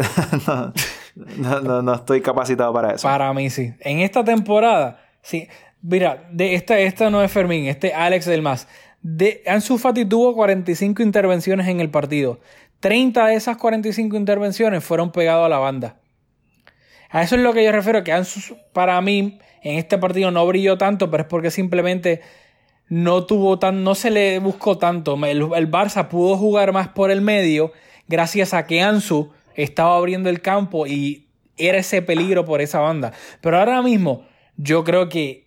[1.37, 3.07] no, no, estoy capacitado para eso.
[3.07, 3.75] Para mí sí.
[3.81, 5.49] En esta temporada, sí.
[5.83, 8.67] Mira, de esta, esta no es Fermín, este Alex del Más.
[9.03, 12.41] De, Ansu Fati tuvo 45 intervenciones en el partido.
[12.81, 16.01] 30 de esas 45 intervenciones fueron pegadas a la banda.
[17.11, 20.47] A eso es lo que yo refiero, que Ansu para mí en este partido no
[20.47, 22.21] brilló tanto, pero es porque simplemente
[22.89, 25.15] no tuvo tan, no se le buscó tanto.
[25.25, 27.73] El, Barça pudo jugar más por el medio
[28.09, 33.13] gracias a que Ansu estaba abriendo el campo y era ese peligro por esa banda.
[33.41, 35.47] Pero ahora mismo yo creo que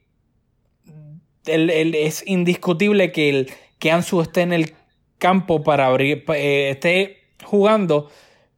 [1.45, 4.73] es indiscutible que, el, que Ansu esté en el
[5.17, 8.09] campo para abrir, eh, esté jugando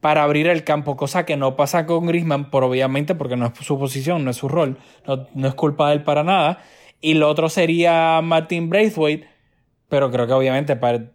[0.02, 3.52] para abrir el campo, cosa que no pasa con Griezmann, por obviamente porque no es
[3.64, 6.58] su posición, no es su rol, no, es culpa de él para nada.
[7.00, 9.28] Y lo otro sería Martin Braithwaite,
[9.88, 11.12] pero creo que obviamente para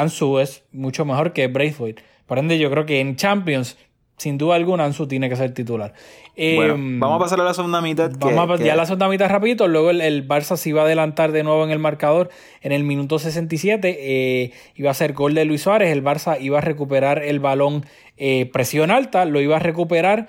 [0.00, 2.02] Ansu es mucho mejor que Braithwaite.
[2.24, 3.76] Por ende, yo creo que en Champions
[4.18, 5.94] sin duda alguna Ansu tiene que ser titular.
[6.36, 8.10] Em, vamos a pasar a la segunda mitad.
[8.18, 11.42] vamos a, Ya la segunda mitad rapidito, luego el, Barça se iba a adelantar de
[11.42, 12.28] nuevo en el marcador
[12.60, 16.58] en el minuto 67, eh, iba a ser gol de Luis Suárez, el Barça iba
[16.58, 20.28] a recuperar el balón eh, presión alta, lo iba a recuperar,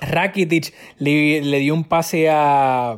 [0.00, 2.96] Rakitic le, le dio un pase a,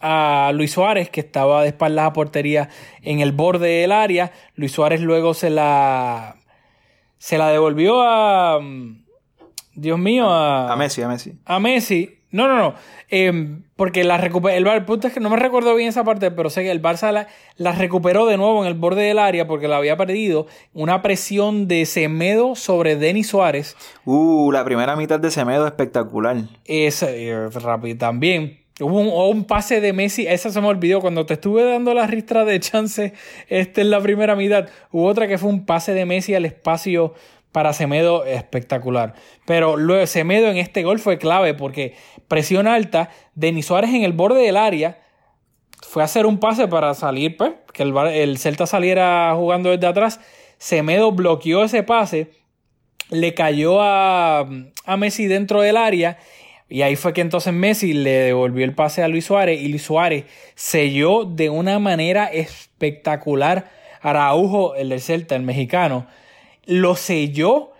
[0.00, 2.68] a Luis Suárez, que estaba de espaldas a portería
[3.02, 4.32] en el borde del área.
[4.54, 6.36] Luis Suárez luego se la,
[7.18, 8.60] se la devolvió a,
[9.74, 11.32] Dios mío, a, a Messi, a Messi.
[11.44, 12.18] A Messi.
[12.34, 12.74] No, no, no.
[13.10, 14.56] Em, porque la recuperó.
[14.56, 16.82] El, el, punto es que no me recuerdo bien esa parte, pero sé que el
[16.82, 20.48] Barça la, recuperó de nuevo en el borde del área porque la había perdido.
[20.72, 23.76] Una presión de Semedo sobre Denis Suárez.
[24.04, 26.38] Uh, la primera mitad de Semedo espectacular.
[26.64, 28.64] Es eh, rápido también.
[28.80, 32.08] Hubo un, un, pase de Messi, esa se me olvidó cuando te estuve dando la
[32.08, 33.12] ristra de chance
[33.48, 34.66] este en la primera mitad.
[34.90, 37.14] Hubo otra que fue un pase de Messi al espacio
[37.54, 39.14] para Semedo espectacular.
[39.46, 41.94] Pero luego Semedo en este gol fue clave porque
[42.26, 44.98] presión alta, Denis Suárez en el borde del área
[45.80, 49.86] fue a hacer un pase para salir, pues, que el, el Celta saliera jugando desde
[49.86, 50.18] atrás.
[50.58, 52.32] Semedo bloqueó ese pase,
[53.10, 54.48] le cayó a,
[54.84, 56.18] a Messi dentro del área
[56.68, 59.82] y ahí fue que entonces Messi le devolvió el pase a Luis Suárez y Luis
[59.82, 60.24] Suárez
[60.56, 66.08] selló de una manera espectacular a Araujo, el del Celta, el mexicano,
[66.66, 67.72] lo selló,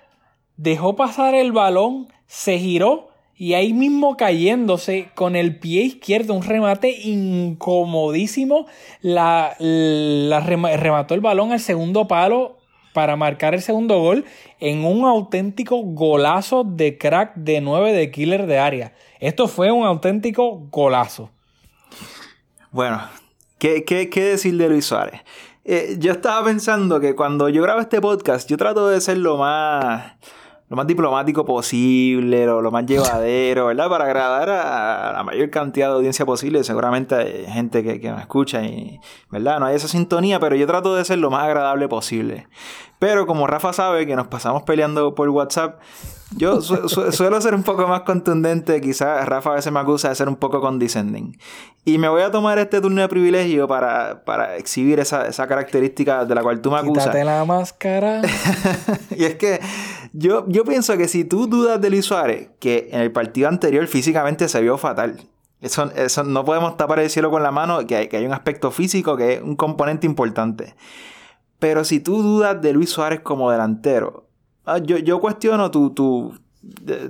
[0.57, 6.43] dejó pasar el balón, se giró y ahí mismo cayéndose con el pie izquierdo, un
[6.43, 8.67] remate incomodísimo,
[9.01, 12.59] la, la remató el balón al segundo palo
[12.93, 14.25] para marcar el segundo gol
[14.61, 18.95] en un auténtico golazo de crack de 9 de killer de área.
[19.19, 21.31] Esto fue un auténtico golazo.
[22.71, 23.03] Bueno,
[23.59, 25.21] ¿qué, qué, qué decir de Luis Suárez?
[25.67, 29.39] Eh, yo estaba pensando que cuando yo grabo este podcast, yo trato de ser lo
[29.39, 30.13] más,
[30.69, 33.89] lo más diplomático posible, lo, lo más llevadero, ¿verdad?
[33.89, 36.65] Para agradar a, la mayor cantidad de audiencia posible.
[36.65, 38.99] Seguramente hay gente que, que me escucha y,
[39.31, 39.61] ¿verdad?
[39.61, 42.49] No hay esa sintonía, pero yo trato de ser lo más agradable posible.
[42.99, 45.79] Pero como Rafa sabe que nos pasamos peleando por WhatsApp,
[46.37, 50.29] yo suelo ser un poco más contundente, quizás Rafa a veces me acusa de ser
[50.29, 51.39] un poco condescending.
[51.85, 56.25] Y me voy a tomar este turno de privilegio para, para exhibir esa, esa, característica
[56.25, 57.05] de la cual tú me acusas.
[57.05, 58.23] Quítate la máscara.
[59.11, 59.61] y es que
[60.17, 63.87] yo, yo pienso que si tú dudas de Luis Suárez, que en el partido anterior
[63.89, 65.21] físicamente se vio fatal.
[65.61, 68.33] Eso, eso no podemos tapar el cielo con la mano, que hay, que hay un
[68.33, 70.75] aspecto físico que es un componente importante.
[71.59, 74.27] Pero si tú dudas de Luis Suárez como delantero,
[74.67, 76.35] ah, yo, yo cuestiono tu, tu,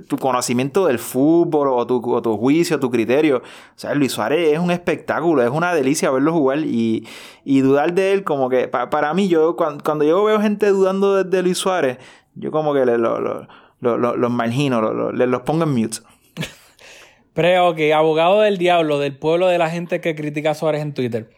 [0.07, 3.37] tu conocimiento del fútbol o tu, tu juicio, tu criterio.
[3.39, 3.41] O
[3.75, 7.05] sea, Luis Suárez es un espectáculo, es una delicia verlo jugar y,
[7.43, 10.69] y dudar de él como que pa- para mí, yo cuan- cuando, yo veo gente
[10.69, 11.97] dudando de, de Luis Suárez,
[12.35, 13.47] yo como que le- lo- lo-
[13.81, 15.97] lo- lo- los margino, le- los pongo en mute.
[17.33, 20.93] Pero que abogado del diablo, del pueblo de la gente que critica a Suárez en
[20.93, 21.29] Twitter.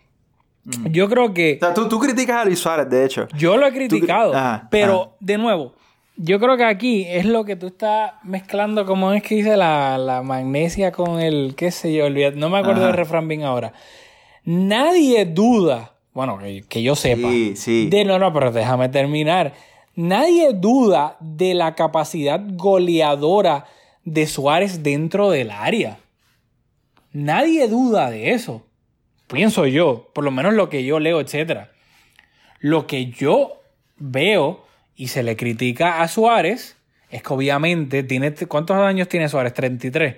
[0.92, 3.28] Yo creo que O sea, tú, tú criticas a Luis Suárez, de hecho.
[3.38, 5.12] yo lo he criticado, Ajá, pero ajá.
[5.22, 5.74] de nuevo,
[6.18, 9.98] yo creo que aquí es lo que tú estás mezclando, como es que dice la,
[9.98, 13.72] la magnesia con el, qué sé yo, olvídate, no me acuerdo del refrán bien ahora.
[14.44, 17.88] Nadie duda, bueno, que, que yo sepa, Sí, sí.
[17.90, 19.54] de no, no, pero déjame terminar.
[19.98, 23.66] Nadie duda de la capacidad goleadora
[24.04, 25.98] de Suárez dentro del área.
[27.14, 28.64] Nadie duda de eso.
[29.26, 31.72] Pienso yo, por lo menos lo que yo leo, etcétera.
[32.60, 33.64] Lo que yo
[33.98, 34.64] veo
[34.96, 36.78] y se le critica a Suárez
[37.10, 39.56] es que obviamente tiene ¿cuántos años tiene Suárez?
[39.56, 40.18] 33.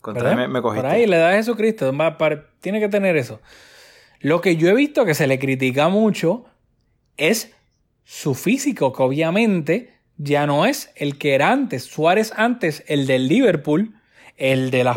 [0.00, 0.38] Contra ¿verdad?
[0.38, 0.88] me, me cogiste.
[0.88, 1.92] Por ahí, la edad de Jesucristo,
[2.62, 3.42] tiene que tener eso.
[4.20, 6.46] Lo que yo he visto que se le critica mucho
[7.18, 7.54] es
[8.08, 11.84] su físico, que obviamente ya no es el que era antes.
[11.84, 14.00] Suárez antes, el del Liverpool,
[14.38, 14.90] el de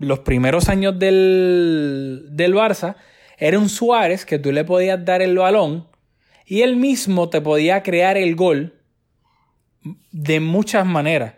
[0.00, 2.96] los primeros años del, del Barça,
[3.36, 5.86] era un Suárez que tú le podías dar el balón
[6.46, 8.74] y él mismo te podía crear el gol
[10.10, 11.34] de muchas maneras.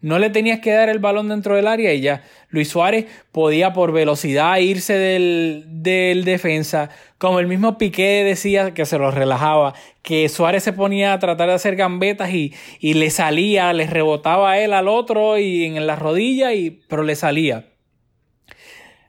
[0.00, 2.22] No le tenías que dar el balón dentro del área y ya.
[2.48, 6.88] Luis Suárez podía por velocidad irse del, del defensa.
[7.18, 9.74] Como el mismo Piqué decía que se lo relajaba.
[10.02, 14.52] Que Suárez se ponía a tratar de hacer gambetas y, y le salía, le rebotaba
[14.52, 17.66] a él al otro y en la rodilla, y, pero le salía.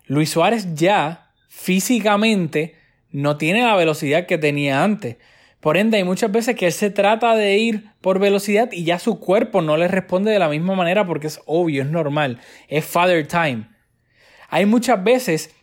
[0.08, 2.76] Luis Suárez ya físicamente
[3.12, 5.18] no tiene la velocidad que tenía antes.
[5.62, 8.98] Por ende, hay muchas veces que él se trata de ir por velocidad y ya
[8.98, 12.84] su cuerpo no le responde de la misma manera porque es obvio, es normal, es
[12.84, 13.70] father time.
[14.50, 15.56] Hay muchas veces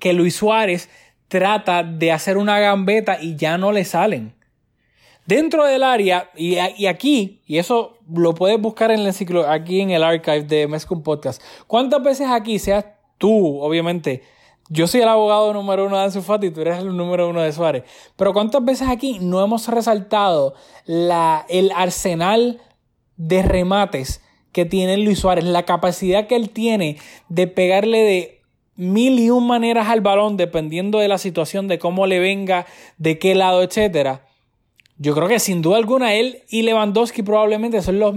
[0.00, 0.90] que Luis Suárez
[1.28, 4.34] trata de hacer una gambeta y ya no le salen.
[5.24, 9.90] Dentro del área, y, aquí, y eso lo puedes buscar en el enciclo, aquí en
[9.90, 11.42] el archive de Mezcum Podcast.
[11.66, 12.86] ¿Cuántas veces aquí, seas
[13.18, 14.22] tú, obviamente,
[14.68, 17.52] yo soy el abogado número uno de Ansu Fati tú eres el número uno de
[17.52, 17.84] Suárez.
[18.16, 22.60] Pero ¿cuántas veces aquí no hemos resaltado la, el arsenal
[23.16, 25.44] de remates que tiene Luis Suárez?
[25.44, 26.98] La capacidad que él tiene
[27.28, 28.42] de pegarle de
[28.74, 32.66] mil y un maneras al balón dependiendo de la situación, de cómo le venga,
[32.98, 34.26] de qué lado, etcétera.
[34.98, 38.14] Yo creo que sin duda alguna él y Lewandowski probablemente son los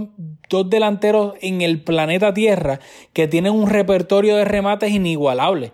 [0.48, 2.80] dos delanteros en el planeta Tierra
[3.12, 5.72] que tienen un repertorio de remates inigualable.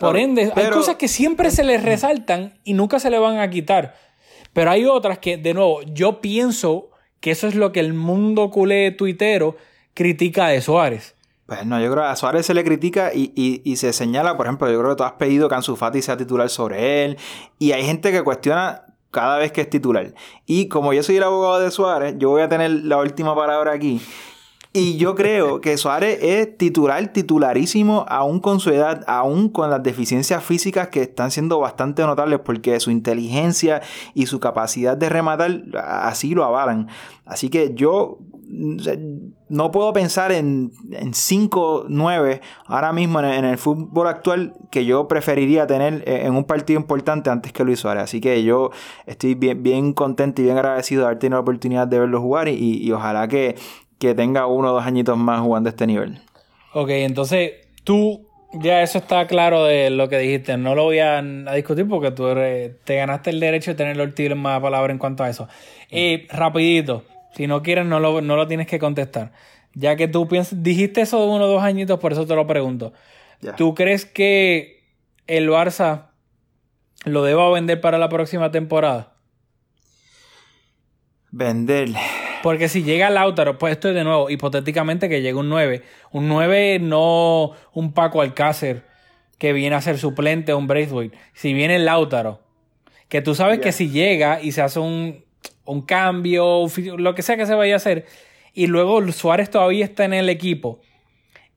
[0.00, 3.38] Por Pero- ende, hay cosas que siempre se les resaltan y nunca se le van
[3.38, 3.94] a quitar.
[4.52, 8.50] Pero hay otras que, de nuevo, yo pienso que eso es lo que el mundo
[8.50, 9.56] culé tuitero
[9.94, 11.14] critica de Suárez.
[11.46, 14.36] Pues no, yo creo que a Suárez se le critica y, y- y se señala,
[14.36, 17.16] por ejemplo, yo creo que tú has pedido que Ansu Fati sea titular sobre él
[17.58, 20.12] y hay gente que cuestiona cada vez que es titular.
[20.46, 23.72] Y como yo soy el abogado de Suárez, yo voy a tener la última palabra
[23.72, 24.00] aquí.
[24.76, 29.84] Y yo creo que Suárez es titular, titularísimo, aún con su edad, aún con las
[29.84, 33.82] deficiencias físicas que están siendo bastante notables porque su inteligencia
[34.14, 36.88] y su capacidad de rematar así lo avalan.
[37.24, 38.18] Así que yo
[39.48, 45.06] no puedo pensar en, en 5, 9 ahora mismo en el fútbol actual que yo
[45.08, 48.04] preferiría tener eh, en un partido importante antes que Luis Suárez.
[48.04, 48.70] Así que yo
[49.06, 52.48] estoy bien, bien contento y bien agradecido de haber tenido la oportunidad de verlo jugar
[52.48, 53.56] y, y ojalá que,
[54.04, 56.20] que tenga uno o dos añitos más jugando este nivel.
[56.72, 57.52] Ok, entonces
[57.84, 60.56] tú ya eso está claro de lo que dijiste.
[60.56, 63.96] No lo voy a, a discutir porque tú eres- te ganaste el derecho de tener
[63.96, 65.48] la última palabra en cuanto a eso.
[65.90, 69.32] Eh, rapidito, si no quieres no lo, no lo tienes que contestar.
[69.74, 72.46] Ya que tú piensas, dijiste eso de uno o dos añitos, por eso te lo
[72.46, 72.92] pregunto.
[73.56, 74.84] ¿Tú crees que
[75.26, 76.06] el Barça
[77.04, 79.14] lo deba vender para la próxima temporada?
[81.32, 81.88] Vender.
[82.44, 85.80] Porque si llega Lautaro, pues esto es de nuevo, hipotéticamente que llegue un 9.
[86.12, 88.82] Un 9 no un Paco Alcácer
[89.38, 91.16] que viene a ser suplente o un Braithwaite.
[91.32, 92.42] Si viene Lautaro,
[93.08, 95.24] que tú sabes que si llega y se hace un,
[95.64, 96.66] un cambio,
[96.98, 98.04] lo que sea que se vaya a hacer,
[98.52, 100.82] y luego Suárez todavía está en el equipo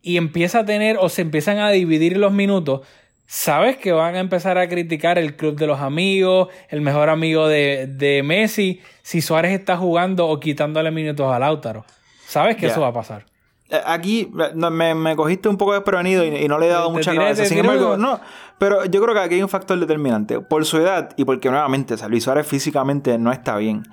[0.02, 2.88] y empieza a tener o se empiezan a dividir los minutos,
[3.28, 7.48] sabes que van a empezar a criticar el club de los amigos, el mejor amigo
[7.48, 11.86] de, de Messi, si Suárez está jugando o quitándole minutos a Lautaro.
[12.26, 13.26] Sabes que eso va a pasar.
[13.70, 16.88] eh, aquí no, me, me cogiste un poco desprevenido y, y no le he dado
[16.88, 17.46] Te mucha tiré- cabeza.
[17.46, 18.20] Sin embargo, no.
[18.58, 20.40] Pero yo creo que aquí hay un factor determinante.
[20.42, 23.84] Por su edad y porque nuevamente o sea, Luis Suárez físicamente no está bien.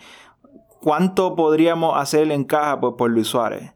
[0.81, 3.73] ¿Cuánto podríamos hacer en caja por, por Luis Suárez?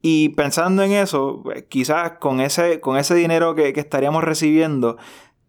[0.00, 4.96] Y pensando en eso, quizás con ese, con ese dinero que, que estaríamos recibiendo,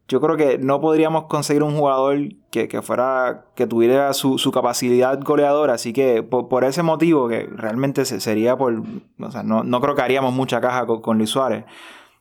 [0.08, 2.18] yo creo que no podríamos conseguir un jugador
[2.50, 5.74] que, que fuera, que tuviera su, su capacidad goleadora.
[5.76, 8.82] Así que por, por ese motivo, que realmente se- sería por,
[9.20, 11.66] o sea, no, no creo que haríamos mucha caja con, Luis Suárez.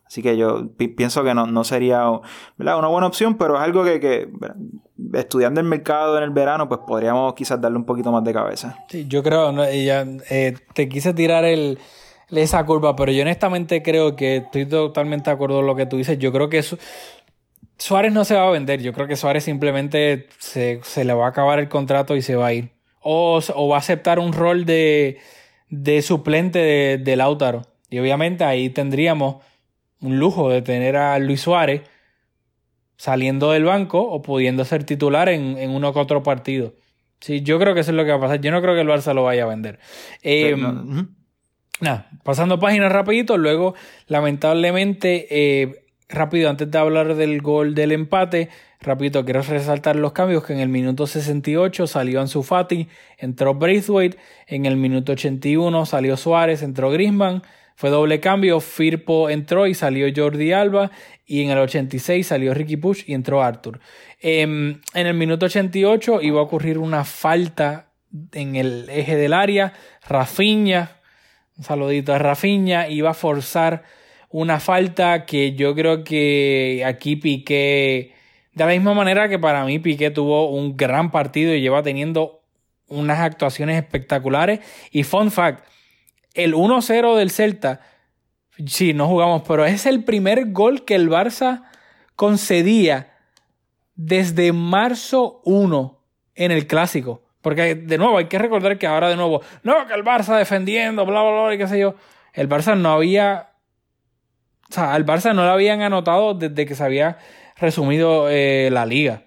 [0.07, 2.11] Así que yo pi- pienso que no, no sería
[2.59, 4.29] una buena opción, pero es algo que, que
[5.15, 8.77] estudiando el mercado en el verano, pues podríamos quizás darle un poquito más de cabeza.
[8.91, 11.79] Sí, yo creo, no, ya, eh, te quise tirar el,
[12.31, 15.97] esa curva, pero yo honestamente creo que estoy totalmente de acuerdo con lo que tú
[15.97, 16.19] dices.
[16.19, 16.79] Yo creo que Su-
[17.79, 18.83] Suárez no se va a vender.
[18.83, 22.35] Yo creo que Suárez simplemente se, se le va a acabar el contrato y se
[22.37, 22.71] va a ir.
[23.01, 25.19] O, o va a aceptar un rol de,
[25.71, 27.63] de suplente de, de Lautaro.
[27.89, 29.37] Y obviamente ahí tendríamos
[30.01, 31.83] un lujo de tener a Luis Suárez
[32.97, 36.75] saliendo del banco o pudiendo ser titular en, en uno que otro partido.
[37.21, 38.41] Sí, yo creo que eso es lo que va a pasar.
[38.41, 39.79] Yo no creo que el Barça lo vaya a vender.
[40.23, 41.09] Eh, No.
[41.81, 43.75] Nada, pasando páginas rapidito, luego
[44.09, 48.49] lamentablemente, eh, rápido, antes de hablar del gol del empate,
[48.81, 54.19] rapidito, quiero resaltar los cambios que en el minuto 68 salió Ansu Fati, entró Braithwaite,
[54.49, 57.43] en el minuto 81 salió Suárez, entró Griezmann,
[57.77, 60.91] fue doble cambio, Firpo entró y salió Jordi Alba,
[61.25, 63.79] y en el 86 salió Ricky Push y entró Arthur.
[64.21, 67.93] Em, en el minuto 88 iba a ocurrir una falta
[68.33, 69.75] en el eje del área,
[70.09, 70.98] Rafinha,
[71.59, 73.83] un saludito a Rafinha, iba a forzar
[74.31, 78.15] una falta que yo creo que aquí Piqué,
[78.53, 82.43] de la misma manera que para mí Piqué tuvo un gran partido y lleva teniendo
[82.87, 84.61] unas actuaciones espectaculares.
[84.93, 85.65] Y fun fact,
[86.35, 87.81] el 1-0 del Celta,
[88.67, 91.65] sí, no jugamos, pero es el primer gol que el Barça
[92.15, 93.15] concedía
[93.97, 95.99] desde marzo 1
[96.37, 97.28] en el clásico.
[97.41, 101.07] Porque de nuevo hay que recordar que ahora de nuevo, no, que el Barça defendiendo,
[101.07, 101.95] bla, bla, bla, y qué sé yo.
[102.33, 103.51] El Barça no había.
[104.71, 107.19] O sea, al Barça no lo habían anotado desde que se había
[107.57, 109.23] resumido eh, la liga.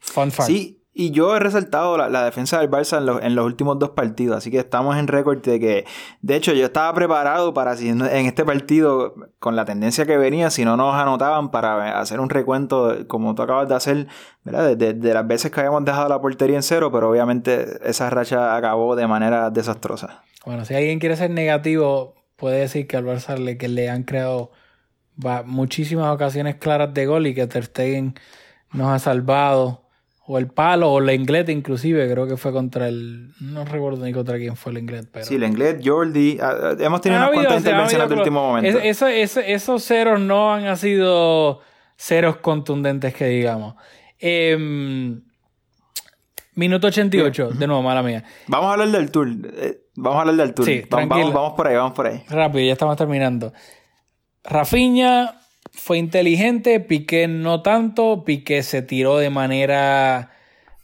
[0.00, 0.48] Fun fact.
[0.48, 3.78] Sí, y yo he resaltado la, la defensa del Barça en los, en los últimos
[3.78, 5.84] dos partidos, así que estamos en récord de que,
[6.20, 10.50] de hecho, yo estaba preparado para si en este partido, con la tendencia que venía,
[10.50, 14.06] si no nos anotaban, para hacer un recuento, como tú acabas de hacer,
[14.44, 14.76] ¿verdad?
[14.76, 18.54] De, de- las veces que habíamos dejado la portería en cero, pero obviamente esa racha
[18.56, 20.22] acabó de manera desastrosa.
[20.44, 24.02] Bueno, si alguien quiere ser negativo, puede decir que al Barça le, que le han
[24.02, 24.50] creado
[25.44, 28.14] muchísimas ocasiones claras de gol y que Ter Stegen
[28.72, 29.81] nos ha salvado.
[30.26, 33.32] O el palo, o la inglés inclusive, creo que fue contra el...
[33.40, 35.24] No recuerdo ni contra quién fue el inglés, pero...
[35.26, 38.20] Sí, el inglés, Jordi, ah, ah, hemos tenido Ha unas habido, cuantas intervenciones de habido,
[38.22, 38.78] último momento.
[38.78, 41.60] es- eso- esos ceros no han sido
[41.96, 43.74] ceros contundentes que digamos.
[44.20, 45.22] Em,
[46.54, 48.22] minuto 88, de nuevo, mala mía.
[48.46, 49.28] Vamos a hablar del tour.
[49.28, 50.66] eh, vamos a hablar del tour.
[50.66, 52.22] Sí, vamos, vamos, vamos por ahí, vamos por ahí.
[52.28, 53.52] Rápido, ya estamos terminando.
[54.44, 55.34] Rafinha
[55.72, 60.30] fue inteligente, Piqué no tanto, Piqué se tiró de manera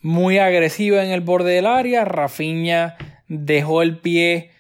[0.03, 2.97] muy agresiva en el borde del área, Rafinha
[3.29, 4.51] dejó el pie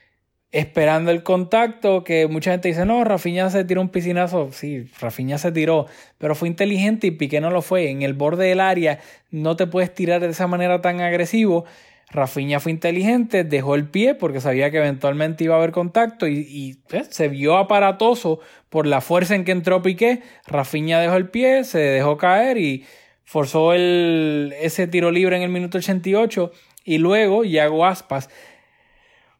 [0.50, 5.36] esperando el contacto, que mucha gente dice, no, Rafinha se tiró un piscinazo, sí, Rafinha
[5.38, 9.00] se tiró, pero fue inteligente y Piqué no lo fue, en el borde del área
[9.30, 11.64] no te puedes tirar de esa manera tan agresivo,
[12.10, 16.80] Rafinha fue inteligente, dejó el pie porque sabía que eventualmente iba a haber contacto y,
[16.88, 18.40] pues, se vio aparatoso
[18.70, 20.22] por la fuerza en que entró Piqué.
[20.46, 22.86] Rafinha dejó el pie, se dejó caer y
[23.24, 26.50] forzó el, ese tiro libre en el minuto 88
[26.84, 28.30] y luego Yago Aspas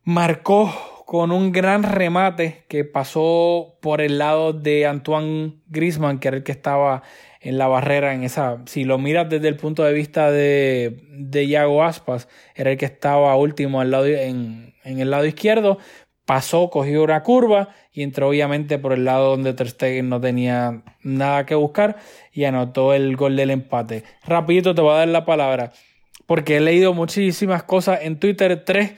[0.05, 6.37] marcó con un gran remate que pasó por el lado de Antoine Griezmann, que era
[6.37, 7.03] el que estaba
[7.41, 8.63] en la barrera en esa.
[8.67, 12.87] Si lo miras desde el punto de vista de, de Yago Aspas, era el que
[12.87, 15.79] estaba último al lado, en, en el lado izquierdo.
[16.25, 20.83] Pasó, cogió una curva y entró obviamente por el lado donde Ter Stegen no tenía
[21.03, 21.97] nada que buscar
[22.33, 24.05] y anotó el gol del empate.
[24.27, 25.73] Rapidito te voy a dar la palabra
[26.27, 28.63] porque he leído muchísimas cosas en Twitter.
[28.67, 28.93] Tres,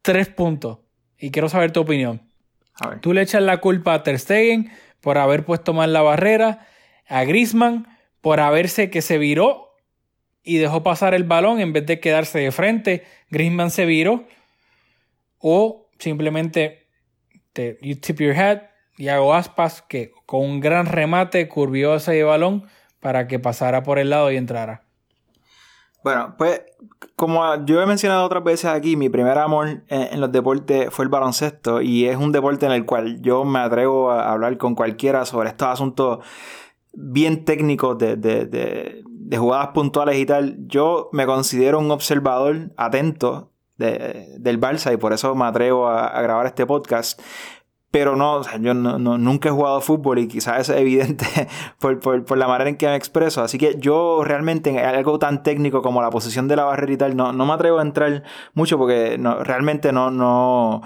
[0.00, 0.78] tres puntos
[1.18, 2.22] y quiero saber tu opinión.
[2.80, 3.00] A ver.
[3.00, 4.70] Tú le echas la culpa a Ter Stegen
[5.02, 6.66] por haber puesto mal la barrera,
[7.08, 7.86] a Griezmann
[8.20, 9.74] por haberse que se viró
[10.42, 13.04] y dejó pasar el balón en vez de quedarse de frente.
[13.30, 14.24] Griezmann se viró
[15.38, 16.86] o simplemente
[17.52, 18.62] te, you tip your head
[18.96, 22.66] y hago aspas que con un gran remate curvió ese balón
[23.00, 24.82] para que pasara por el lado y entrara.
[26.02, 26.62] Bueno, pues
[27.16, 31.08] como yo he mencionado otras veces aquí, mi primer amor en, los deportes fue el
[31.08, 35.24] baloncesto y es un deporte en el cual yo me atrevo a hablar con cualquiera
[35.24, 36.20] sobre estos asuntos
[37.00, 40.56] bien técnicos de, de, de, de jugadas puntuales y tal.
[40.66, 46.46] Yo me considero un observador atento del Barça y por eso me atrevo a, grabar
[46.46, 47.20] este podcast.
[47.90, 51.24] Pero no, yo no, nunca he jugado fútbol y quizás es evidente
[51.78, 53.42] por, por, la manera en que me expreso.
[53.42, 56.96] Así que yo realmente en algo tan técnico como la posición de la barrera y
[56.98, 60.82] tal, no, no me atrevo a entrar mucho porque no, realmente no,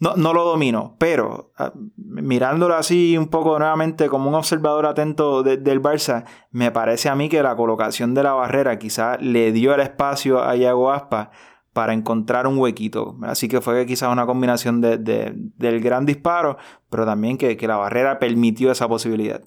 [0.00, 0.96] no, no lo domino.
[0.98, 7.08] Pero ah, mirándolo así un poco nuevamente como un observador atento del Barça, me parece
[7.08, 10.90] a mí que la colocación de la barrera quizás le dio el espacio a Iago
[10.90, 11.30] Aspa
[11.72, 13.16] para encontrar un huequito.
[13.22, 16.56] Así que fue quizás una combinación de, del gran disparo,
[16.88, 19.40] pero también que, la barrera permitió esa posibilidad.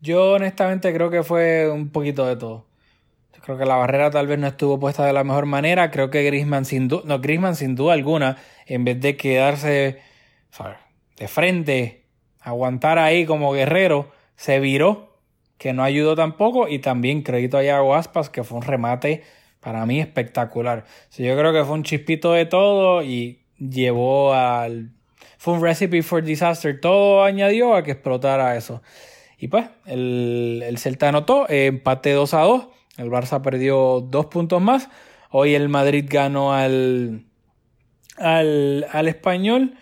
[0.00, 2.66] Yo honestamente creo que fue un poquito de todo.
[3.42, 5.90] Creo que la barrera tal vez no estuvo puesta de la mejor manera.
[5.90, 8.36] Creo que Grisman sin duda, no, sin duda alguna,
[8.66, 10.00] en vez de quedarse
[11.16, 12.04] de frente,
[12.40, 15.18] aguantar ahí como guerrero, se viró,
[15.58, 16.68] que no ayudó tampoco.
[16.68, 19.22] Y también crédito a Yago Aspas, que fue un remate
[19.60, 20.84] para mí espectacular.
[21.16, 24.90] yo creo que fue un chispito de todo y llevó al...
[25.38, 26.78] Fue un recipe for disaster.
[26.80, 28.82] Todo añadió a que explotara eso.
[29.38, 32.68] Y pues, el, el Celta anotó, empate 2 a 2.
[33.00, 34.88] El Barça perdió dos puntos más.
[35.30, 37.24] Hoy el Madrid ganó al,
[38.18, 39.74] al, al español.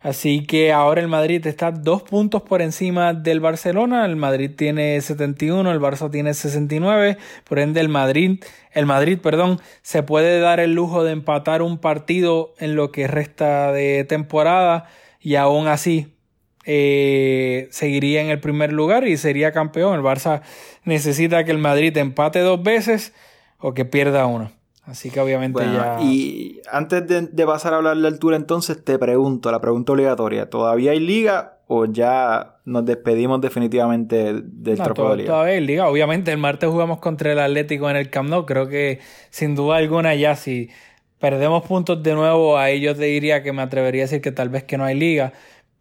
[0.00, 4.04] Así que ahora el Madrid está dos puntos por encima del Barcelona.
[4.04, 7.18] El Madrid tiene 71, el Barça tiene 69.
[7.44, 8.42] Por ende, el Madrid,
[8.72, 13.06] el Madrid, perdón, se puede dar el lujo de empatar un partido en lo que
[13.06, 14.86] resta de temporada
[15.20, 16.16] y aún así
[16.64, 19.94] eh, seguiría en el primer lugar y sería campeón.
[19.94, 20.42] El Barça
[20.84, 23.12] necesita que el Madrid empate dos veces
[23.58, 24.50] o que pierda uno.
[24.84, 25.98] Así que obviamente ya.
[26.00, 30.90] Y antes de, pasar a hablar de altura, entonces te pregunto, la pregunta obligatoria: ¿todavía
[30.90, 35.32] hay liga o ya nos despedimos definitivamente del no, trofeo de liga?
[35.32, 35.88] Todavía hay liga.
[35.88, 38.44] Obviamente el martes jugamos contra el Atlético en el Camp Nou.
[38.44, 38.98] Creo que
[39.30, 40.70] sin duda alguna ya si
[41.20, 44.48] perdemos puntos de nuevo, ahí yo te diría que me atrevería a decir que tal
[44.48, 45.32] vez que no hay liga.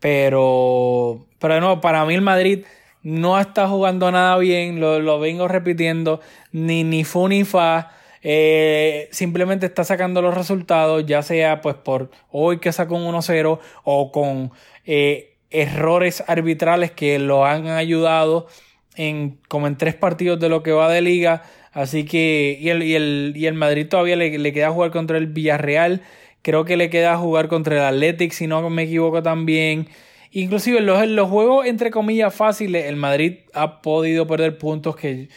[0.01, 2.65] Pero, pero no, para mí el Madrid
[3.03, 6.19] no está jugando nada bien, lo, lo vengo repitiendo,
[6.51, 7.91] ni, ni fu ni fa.
[8.23, 13.59] Eh, simplemente está sacando los resultados, ya sea pues por hoy que sacó un 1-0
[13.83, 14.51] o con
[14.85, 18.47] eh, errores arbitrales que lo han ayudado
[18.95, 21.43] en como en tres partidos de lo que va de liga.
[21.73, 25.17] Así que, y el, y el, y el Madrid todavía le, le, queda jugar contra
[25.17, 26.01] el Villarreal.
[26.41, 29.87] Creo que le queda jugar contra el Athletic, si no me equivoco también.
[30.31, 35.29] Inclusive en los, los juegos, entre comillas, fáciles, el Madrid ha podido perder puntos que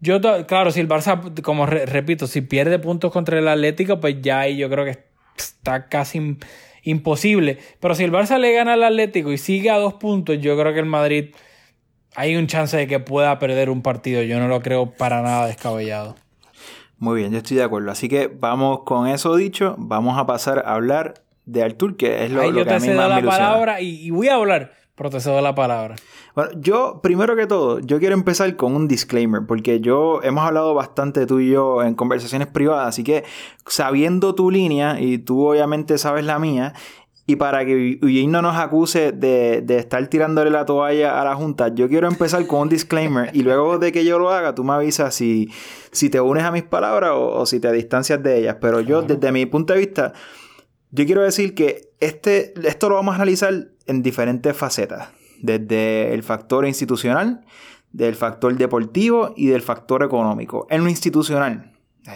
[0.00, 4.40] yo, claro, si el Barça, como repito, si pierde puntos contra el Atlético, pues ya
[4.40, 4.98] ahí yo creo que
[5.36, 6.36] está casi
[6.84, 7.58] imposible.
[7.80, 10.72] Pero si el Barça le gana al Atlético y sigue a dos puntos, yo creo
[10.72, 11.34] que el Madrid
[12.14, 14.22] hay un chance de que pueda perder un partido.
[14.22, 16.14] Yo no lo creo para nada descabellado.
[16.98, 17.90] Muy bien, yo estoy de acuerdo.
[17.90, 21.14] Así que vamos con eso dicho, vamos a pasar a hablar
[21.46, 23.48] de Artur, que es lo, yo que te a mí cedo más la me ilusiona.
[23.48, 25.94] palabra y, y voy a hablar, pero te cedo la palabra.
[26.34, 30.74] Bueno, yo, primero que todo, yo quiero empezar con un disclaimer, porque yo hemos hablado
[30.74, 33.24] bastante tú y yo en conversaciones privadas, así que
[33.66, 36.74] sabiendo tu línea, y tú obviamente sabes la mía,
[37.28, 41.34] y para que Eugene no nos acuse de, de, estar tirándole la toalla a la
[41.34, 44.64] Junta, yo quiero empezar con un disclaimer y luego de que yo lo haga, tú
[44.64, 45.50] me avisas si,
[45.90, 48.56] si te unes a mis palabras o, o si te distancias de ellas.
[48.62, 49.14] Pero yo, claro.
[49.14, 50.14] desde mi punto de vista,
[50.90, 55.10] yo quiero decir que este, esto lo vamos a analizar en diferentes facetas
[55.42, 57.44] desde el factor institucional,
[57.92, 60.66] del factor deportivo y del factor económico.
[60.70, 61.72] En lo institucional,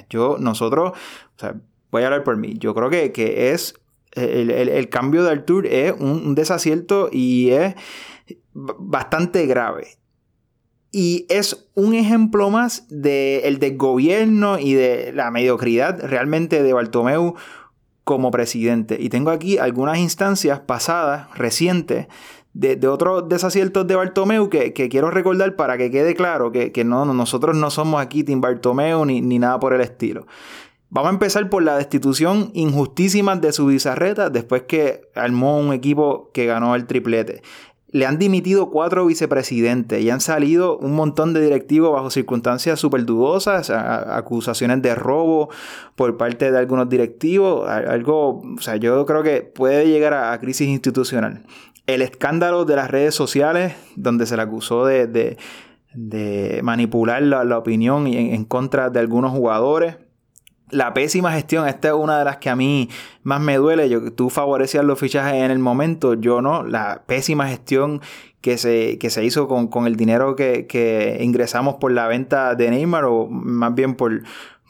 [0.09, 1.55] yo, nosotros, o sea,
[1.91, 3.75] voy a hablar por mí, yo creo que, que es
[4.13, 7.75] el, el, el, cambio de Artur es un, un desacierto y es
[8.53, 9.99] bastante grave.
[10.91, 17.35] Y es un ejemplo más del de desgobierno y de la mediocridad realmente de Bartomeu
[18.05, 18.99] como presidente.
[19.01, 22.09] Y tengo aquí algunas instancias pasadas, recientes,
[22.55, 26.71] de, de, otros desaciertos de Bartomeu que, que, quiero recordar para que quede claro que,
[26.71, 30.27] que no, nosotros no somos aquí Team Bartomeu ni, ni, nada por el estilo.
[30.95, 36.30] Vamos a empezar por la destitución injustísima de su bizarreta después que armó un equipo
[36.34, 37.40] que ganó el triplete.
[37.88, 43.07] Le han dimitido cuatro vicepresidentes y han salido un montón de directivos bajo circunstancias súper
[43.07, 45.49] dudosas, acusaciones de robo
[45.97, 50.40] por parte de algunos directivos, algo, o sea, yo creo que puede llegar a, a
[50.40, 51.47] crisis institucional
[51.86, 55.36] el escándalo de las redes sociales, donde se le acusó de,
[55.95, 59.97] de, manipular la, opinión en contra de algunos jugadores
[60.73, 62.89] la pésima gestión, esta es una de las que a mí
[63.23, 63.89] más me duele.
[63.89, 66.64] Yo, tú favorecías los fichajes en el momento, yo no.
[66.64, 68.01] La pésima gestión
[68.41, 72.55] que se, que se hizo con, con el dinero que, que, ingresamos por la venta
[72.55, 74.23] de Neymar, o más bien por,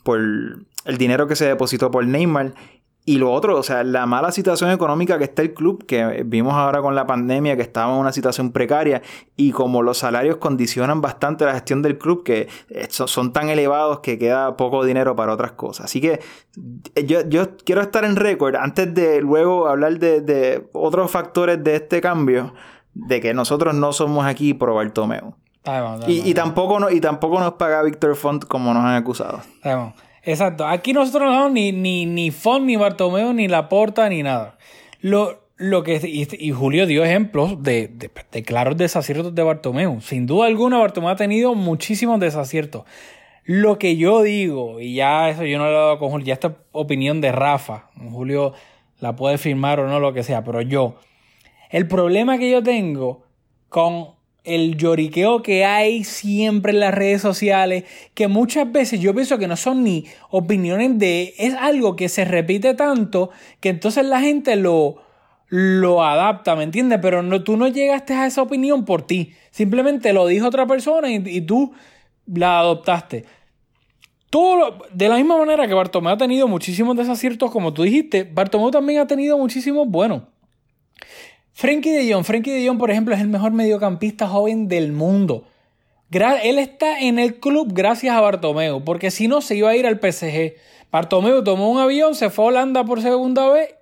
[0.02, 2.52] por el dinero que se depositó por Neymar.
[3.04, 6.54] Y lo otro, o sea, la mala situación económica que está el club, que vimos
[6.54, 9.02] ahora con la pandemia, que estaba en una situación precaria,
[9.36, 12.48] y como los salarios condicionan bastante la gestión del club, que
[12.88, 15.86] son tan elevados que queda poco dinero para otras cosas.
[15.86, 16.20] Así que
[17.04, 21.74] yo, yo quiero estar en récord, antes de luego hablar de, de, otros factores de
[21.74, 22.54] este cambio,
[22.94, 25.34] de que nosotros no somos aquí pro Bartomeu.
[26.06, 29.40] Y, y, tampoco no, y tampoco nos paga Víctor Font como nos han acusado.
[30.24, 30.66] Exacto.
[30.66, 34.56] Aquí nosotros no somos ni, ni, ni Font, ni Bartomeu, ni Laporta, ni nada.
[35.00, 40.00] Lo, lo que, y, y Julio dio ejemplos de, de, de, claros desaciertos de Bartomeu.
[40.00, 42.84] Sin duda alguna, Bartomeu ha tenido muchísimos desaciertos.
[43.44, 46.34] Lo que yo digo, y ya eso yo no lo he dado con Julio, ya
[46.34, 48.52] esta opinión de Rafa, Julio
[49.00, 50.94] la puede firmar o no, lo que sea, pero yo,
[51.70, 53.24] el problema que yo tengo
[53.68, 54.14] con
[54.44, 57.84] el lloriqueo que hay siempre en las redes sociales,
[58.14, 62.24] que muchas veces yo pienso que no son ni opiniones de, es algo que se
[62.24, 63.30] repite tanto
[63.60, 64.96] que entonces la gente lo,
[65.48, 66.98] lo adapta, ¿me entiendes?
[67.00, 71.10] Pero no, tú no llegaste a esa opinión por ti, simplemente lo dijo otra persona
[71.10, 71.72] y, tú
[72.26, 73.24] la adoptaste.
[74.30, 78.70] Todo, de la misma manera que Bartomeu ha tenido muchísimos desaciertos, como tú dijiste, Bartomeu
[78.70, 80.22] también ha tenido muchísimos buenos.
[81.54, 85.44] Frankie de Jong, Frankie de Jong, por ejemplo, es el mejor mediocampista joven del mundo.
[86.10, 89.86] Él está en el club gracias a Bartomeu, porque si no se iba a ir
[89.86, 90.54] al PSG.
[90.90, 93.74] Bartomeu tomó un avión, se fue a Holanda por segunda vez,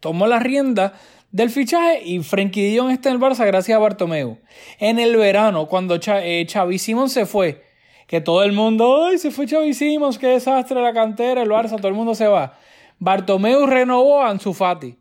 [0.00, 0.94] tomó la rienda
[1.30, 4.38] del fichaje y Frankie de Jong está en el Barça gracias a Bartomeu.
[4.78, 7.62] En el verano, cuando eh, Xavi Simons se fue,
[8.06, 11.76] que todo el mundo, ¡ay, se fue Xavi Simons, qué desastre la cantera, el Barça,
[11.76, 12.56] todo el mundo se va!
[12.98, 14.96] Bartomeu renovó a Ansu Fati.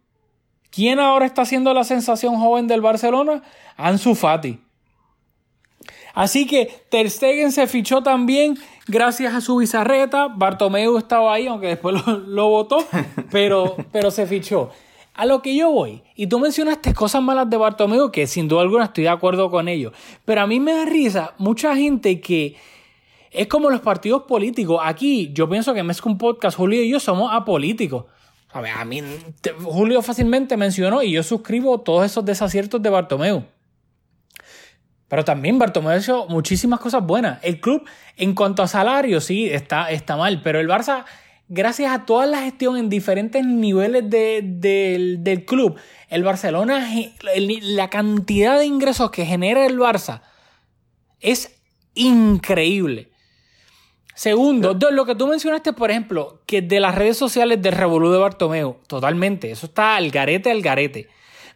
[0.73, 3.43] ¿Quién ahora está siendo la sensación joven del Barcelona?
[3.77, 4.59] Ansu Fati.
[6.15, 8.57] Así que Ter Stegen se fichó también
[8.87, 10.29] gracias a su bizarreta.
[10.29, 11.95] Bartomeu estaba ahí, aunque después
[12.25, 12.83] lo, votó,
[13.31, 14.71] pero, pero se fichó.
[15.13, 18.63] A lo que yo voy, y tú mencionaste cosas malas de Bartomeu, que sin duda
[18.63, 19.91] alguna estoy de acuerdo con ello,
[20.25, 22.55] pero a mí me da risa mucha gente que
[23.29, 24.81] es como los partidos políticos.
[24.83, 28.05] Aquí yo pienso que Mezco un podcast, Julio y yo somos apolíticos.
[28.53, 29.01] A ver, a mí
[29.63, 33.43] Julio fácilmente mencionó y yo suscribo todos esos desaciertos de Bartomeu.
[35.07, 37.39] Pero también Bartomeu ha hecho muchísimas cosas buenas.
[37.43, 37.83] El club,
[38.15, 40.41] en cuanto a salario, sí, está, está mal.
[40.43, 41.05] Pero el Barça,
[41.47, 45.75] gracias a toda la gestión en diferentes niveles de, de, del club,
[46.09, 46.87] el Barcelona,
[47.61, 50.21] la cantidad de ingresos que genera el Barça
[51.19, 51.55] es
[51.95, 53.12] increíble.
[54.15, 58.19] Segundo, lo que tú mencionaste, por ejemplo, que de las redes sociales del Revolú de
[58.19, 61.07] Bartomeu, totalmente, eso está al garete, al garete.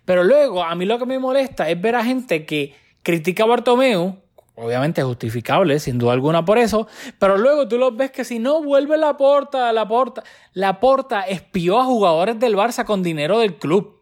[0.05, 3.47] Pero luego, a mí lo que me molesta es ver a gente que critica a
[3.47, 4.17] Bartomeu,
[4.55, 6.87] obviamente justificable, sin duda alguna por eso,
[7.19, 11.21] pero luego tú los ves que si no vuelve la porta, la porta, la porta
[11.21, 13.96] espió a jugadores del Barça con dinero del club.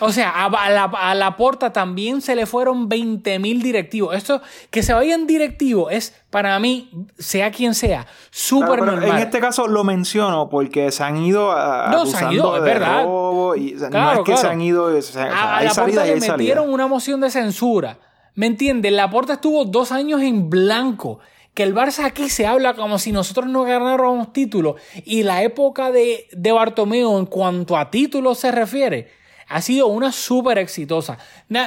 [0.00, 4.16] O sea, a, la, a la porta también se le fueron 20 mil directivos.
[4.16, 4.40] Esto,
[4.70, 9.10] que se vayan directivos es, para mí, sea quien sea, súper claro, normal.
[9.10, 12.62] En este caso lo menciono porque se han ido a, no, se han ido, es
[12.62, 13.04] verdad.
[13.04, 14.40] Robo y, claro, no es que claro.
[14.40, 14.84] se han ido...
[14.84, 16.62] O sea, a, hay la salida porta le metieron salida.
[16.62, 17.98] una moción de censura.
[18.34, 18.92] ¿Me entiendes?
[18.92, 21.18] La porta estuvo dos años en blanco.
[21.52, 24.76] Que el Barça aquí se habla como si nosotros no ganáramos títulos.
[25.04, 29.19] Y la época de, de Bartomeu en cuanto a títulos se refiere
[29.50, 31.18] ha sido una súper exitosa.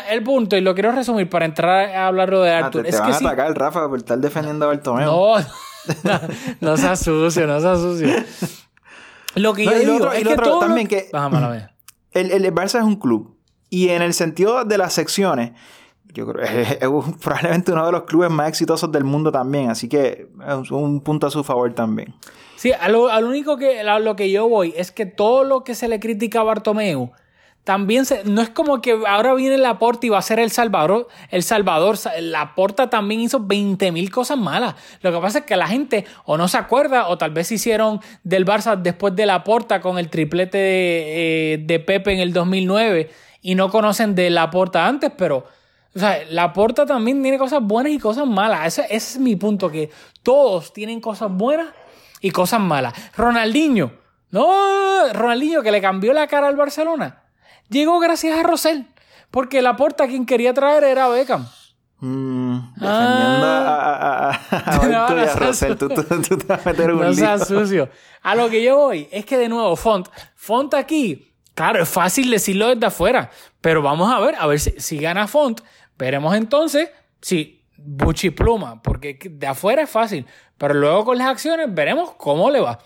[0.09, 2.81] El punto, y lo quiero resumir para entrar a hablarlo de Arthur.
[2.81, 5.05] Ah, te, te es van que a sí, atacar, Rafa, por estar defendiendo a Bartomeu.
[5.05, 5.35] no,
[6.03, 6.19] no,
[6.61, 8.07] no sucio, no seas sucio.
[9.35, 11.69] Lo que No, yo digo otro- es que otro todo lo- también que- mía.
[12.13, 13.35] El, el Barça es un club.
[13.71, 15.51] Y en el sentido de las secciones,
[16.13, 16.87] yo creo que es, es
[17.21, 19.71] probablemente uno de los clubes más exitosos del mundo también.
[19.71, 22.13] Así que es un punto a su favor también.
[22.55, 25.43] Sí, a lo, a lo único que, a lo que yo voy es que todo
[25.43, 27.11] lo que se le critica a Bartomeu,
[27.63, 31.07] también se, no es como que ahora viene Laporta y va a ser el Salvador.
[31.29, 34.75] El Salvador, Laporta también hizo 20 mil cosas malas.
[35.01, 38.01] Lo que pasa es que la gente o no se acuerda o tal vez hicieron
[38.23, 43.09] del Barça después de Laporta con el triplete de, eh, Pepe en el 2009
[43.41, 45.45] y no conocen de Laporta antes, pero...
[45.95, 48.65] O sea, Laporta también tiene cosas buenas y cosas malas.
[48.65, 49.91] Ese es mi punto, que
[50.23, 51.67] todos tienen cosas buenas
[52.19, 52.93] y cosas malas.
[53.15, 53.93] Ronaldinho,
[54.31, 57.22] no, Ronaldinho que le cambió la cara al Barcelona,
[57.69, 58.85] llegó gracias a Rosell,
[59.31, 61.47] porque Laporta quien quería traer era Beckham.
[61.99, 66.03] Mm, defendiendo a, a, a, a No, Barto y no a seas Russell, tú, tú-
[66.03, 67.89] tú te vas a meter un No seas sucio.
[68.21, 72.29] A lo que yo voy es que de nuevo, Font, Font aquí, claro, es fácil
[72.29, 73.29] decirlo desde afuera,
[73.61, 75.61] pero vamos a ver, a ver si, si gana Font,
[75.97, 76.89] veremos entonces
[77.21, 80.25] si Buchi Pluma, porque de afuera es fácil,
[80.57, 82.79] pero luego con las acciones veremos cómo le va.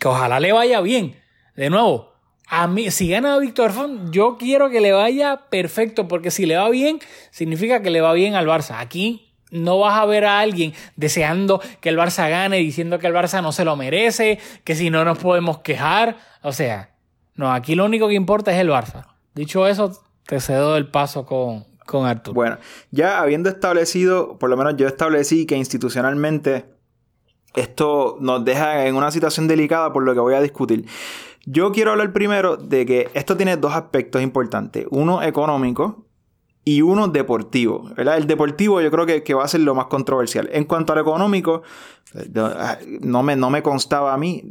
[0.00, 1.20] Que ojalá le vaya bien.
[1.54, 2.11] De nuevo,
[2.48, 6.56] a mí, si gana Víctor Font, yo quiero que le vaya perfecto, porque si le
[6.56, 6.98] va bien,
[7.30, 8.78] significa que le va bien al Barça.
[8.78, 13.14] Aquí no vas a ver a alguien deseando que el Barça gane, diciendo que el
[13.14, 16.16] Barça no se lo merece, que si no nos podemos quejar.
[16.42, 16.90] O sea,
[17.36, 19.06] no, aquí lo único que importa es el Barça.
[19.34, 19.92] Dicho eso,
[20.26, 22.34] te cedo el paso con, con Arturo.
[22.34, 22.58] Bueno,
[22.90, 26.66] ya habiendo establecido, por lo menos yo establecí que institucionalmente
[27.54, 30.86] esto nos deja en una situación delicada por lo que voy a discutir.
[31.46, 34.86] Yo quiero hablar primero de que esto tiene dos aspectos importantes.
[34.90, 36.06] Uno económico
[36.64, 37.90] y uno deportivo.
[37.96, 40.48] El deportivo yo creo que, que va a ser lo más controversial.
[40.52, 41.62] En cuanto al económico,
[42.14, 42.28] eh,
[43.00, 44.44] no me, no me constaba a mí.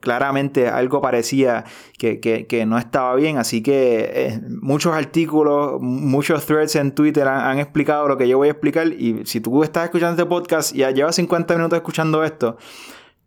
[0.00, 1.64] Claramente algo parecía
[1.98, 3.36] que, que- que no estaba bien.
[3.36, 8.38] Así que eh, muchos artículos, muchos threads en Twitter han, han explicado lo que yo
[8.38, 8.86] voy a explicar.
[8.88, 12.56] Y si tú estás escuchando este podcast y ya llevas 50 minutos escuchando esto,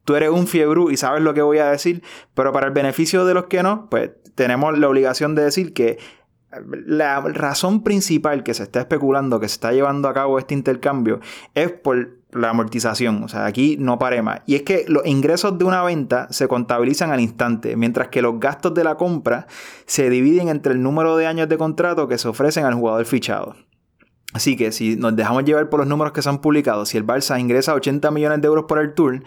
[0.04, 3.26] tú eres un fiebrú y sabes lo que voy a decir, pero para el beneficio
[3.26, 5.98] de los que no, pues tenemos la obligación de decir que
[6.86, 11.22] la razón principal que se está especulando, que se está llevando a cabo este intercambio,
[11.56, 13.24] es por la amortización.
[13.24, 14.42] O sea, aquí no pare más.
[14.46, 18.40] Y es que los ingresos de una venta se contabilizan al instante, mientras que los
[18.40, 19.48] gastos de la compra
[19.86, 23.56] se dividen entre el número de años de contrato que se ofrecen al jugador fichado.
[24.34, 27.06] Así que si nos dejamos llevar por los números que se han publicado, si el
[27.06, 29.24] Barça ingresa 80 millones de euros por el Tour,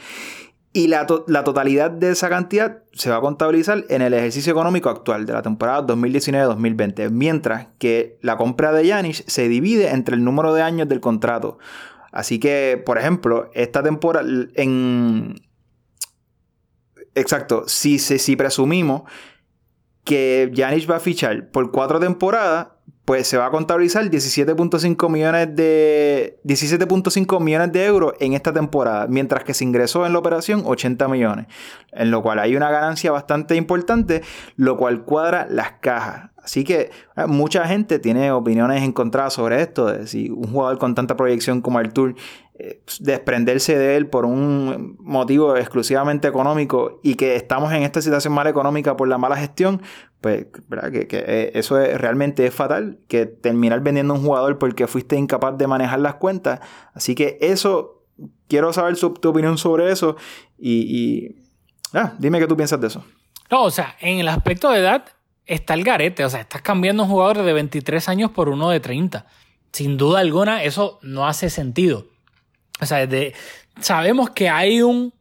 [0.76, 4.90] y la, la totalidad de esa cantidad se va a contabilizar en el ejercicio económico
[4.90, 10.24] actual de la temporada 2019-2020, mientras que la compra de Yanis se divide entre el
[10.24, 11.58] número de años del contrato.
[12.10, 15.40] Así que, por ejemplo, esta temporada en...
[17.14, 19.02] Exacto, si, si, si presumimos
[20.02, 22.73] que Yanis va a fichar por cuatro temporadas,
[23.04, 29.06] pues se va a contabilizar 17.5 millones de 17.5 millones de euros en esta temporada,
[29.08, 31.46] mientras que se ingresó en la operación 80 millones,
[31.92, 34.22] en lo cual hay una ganancia bastante importante,
[34.56, 36.30] lo cual cuadra las cajas.
[36.42, 40.94] Así que eh, mucha gente tiene opiniones encontradas sobre esto, de si un jugador con
[40.94, 42.14] tanta proyección como Artur
[43.00, 48.50] desprenderse de él por un motivo exclusivamente económico y que estamos en esta situación mala
[48.50, 49.82] económica por la mala gestión,
[50.20, 50.92] pues ¿verdad?
[50.92, 55.58] Que, eh, eso es, realmente es fatal, que terminar vendiendo un jugador porque fuiste incapaz
[55.58, 56.60] de manejar las cuentas.
[56.92, 58.04] Así que eso,
[58.46, 60.16] quiero saber tu opinión sobre eso
[60.56, 61.36] y, y
[61.92, 63.04] ah, dime qué tú piensas de eso.
[63.50, 65.04] No, o sea, en el aspecto de edad
[65.46, 66.24] está el garete.
[66.24, 69.26] O sea, estás cambiando un jugador de 23 años por uno de 30.
[69.72, 72.06] Sin duda alguna, eso no hace sentido.
[72.80, 73.34] O sea, de,
[73.80, 75.12] sabemos que hay un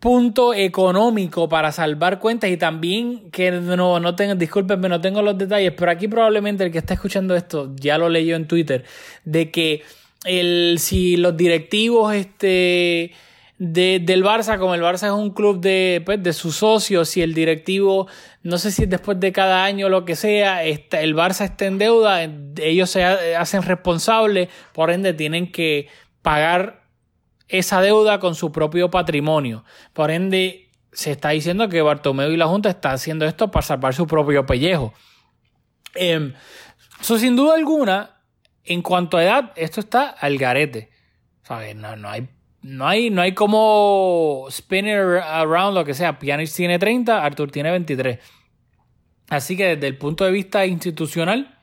[0.00, 5.36] punto económico para salvar cuentas y también que no, no tengo, discúlpenme, no tengo los
[5.36, 8.84] detalles, pero aquí probablemente el que está escuchando esto ya lo leyó en Twitter,
[9.24, 9.82] de que
[10.24, 13.12] el, si los directivos este,
[13.58, 17.22] de, del Barça, como el Barça es un club de, pues, de sus socios, si
[17.22, 18.06] el directivo,
[18.44, 21.44] no sé si es después de cada año o lo que sea, está, el Barça
[21.44, 22.22] está en deuda,
[22.62, 25.88] ellos se hacen responsables, por ende tienen que
[26.22, 26.84] pagar
[27.48, 29.64] esa deuda con su propio patrimonio.
[29.92, 33.94] Por ende, se está diciendo que Bartomeu y la Junta están haciendo esto para salvar
[33.94, 34.92] su propio pellejo.
[35.94, 36.32] Eh,
[37.00, 38.18] sin duda alguna,
[38.64, 40.90] en cuanto a edad, esto está al garete.
[41.42, 41.74] ¿Sabes?
[41.74, 42.28] No, no hay.
[42.60, 46.18] No hay, no hay como spinner around lo que sea.
[46.18, 48.18] Pjanic tiene 30, Arthur tiene 23.
[49.28, 51.58] Así que desde el punto de vista institucional,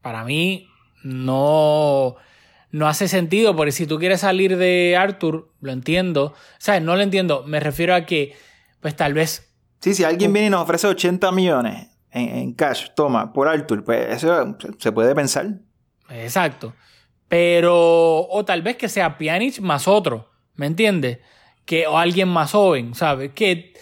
[0.00, 0.68] para mí
[1.02, 2.16] no,
[2.70, 6.34] no hace sentido, porque si tú quieres salir de Arthur, lo entiendo.
[6.58, 6.82] ¿Sabes?
[6.82, 7.44] No lo entiendo.
[7.46, 8.36] Me refiero a que,
[8.80, 9.50] pues tal vez.
[9.80, 13.84] Sí, si alguien viene y nos ofrece 80 millones en, en cash, toma, por Arthur,
[13.84, 15.46] pues eso se puede pensar.
[16.10, 16.74] Exacto.
[17.28, 21.18] Pero, o tal vez que sea Pjanic más otro, ¿me entiendes?
[21.64, 23.32] Que, o alguien más joven, ¿sabes?
[23.34, 23.74] Que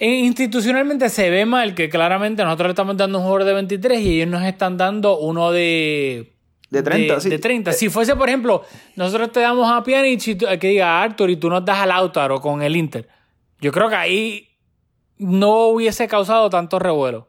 [0.00, 4.14] institucionalmente se ve mal que claramente nosotros le estamos dando un jugador de 23 y
[4.16, 6.36] ellos nos están dando uno de...
[6.70, 7.28] De 30, de, sí.
[7.28, 7.72] de 30.
[7.72, 8.62] Si fuese, por ejemplo,
[8.96, 11.86] nosotros te damos a Pjanic y tú- que diga Arthur y tú nos das a
[11.86, 13.08] Lautaro con el Inter.
[13.60, 14.48] Yo creo que ahí
[15.18, 17.28] no hubiese causado tanto revuelo.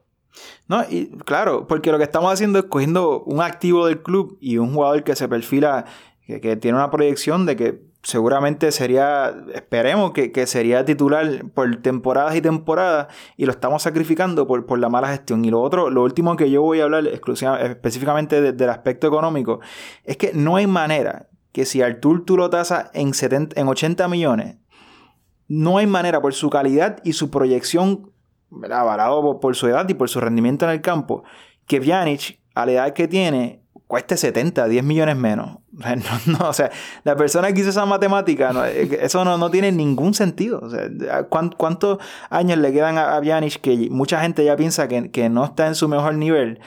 [0.67, 4.57] No, y claro, porque lo que estamos haciendo es cogiendo un activo del club y
[4.57, 5.85] un jugador que se perfila,
[6.25, 11.77] que, que tiene una proyección de que seguramente sería, esperemos que, que, sería titular por
[11.77, 15.45] temporadas y temporadas y lo estamos sacrificando por, por, la mala gestión.
[15.45, 19.59] Y lo otro, lo último que yo voy a hablar específicamente del aspecto económico,
[20.03, 24.07] es que no hay manera que si Artur tú lo tasas en, 70, en 80
[24.07, 24.57] millones,
[25.47, 28.11] no hay manera por su calidad y su proyección,
[28.71, 31.23] avalado por, por su edad y por su rendimiento en el campo,
[31.67, 33.60] que Pjanic, a la edad que tiene,
[33.91, 35.57] cueste 70, 10 millones menos.
[36.25, 36.71] No, o sea,
[37.03, 40.61] la persona que hizo esa matemática, eh, eso no, tiene ningún sentido.
[40.63, 40.87] O sea,
[41.27, 41.97] ¿cuántos
[42.29, 43.21] años le quedan a, a
[43.61, 46.61] que mucha gente ya piensa que, que, no está en su mejor nivel?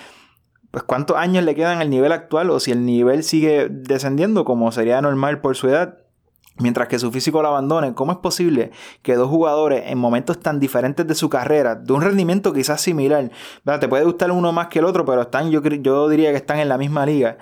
[0.71, 4.71] Pues cuántos años le quedan al nivel actual o si el nivel sigue descendiendo como
[4.71, 6.04] sería normal por su edad,
[6.59, 8.71] mientras que su físico lo abandone, ¿cómo es posible
[9.03, 13.31] que dos jugadores en momentos tan diferentes de su carrera, de un rendimiento quizás similar,
[13.81, 16.59] te puede gustar uno más que el otro, pero están, yo, yo diría que están
[16.59, 17.39] en la misma liga,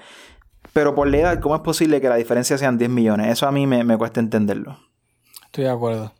[0.72, 3.28] pero por la edad, ¿cómo es posible que la diferencia sean 10 millones?
[3.28, 4.78] Eso a mí me, cuesta entenderlo.
[5.46, 6.12] Estoy de acuerdo.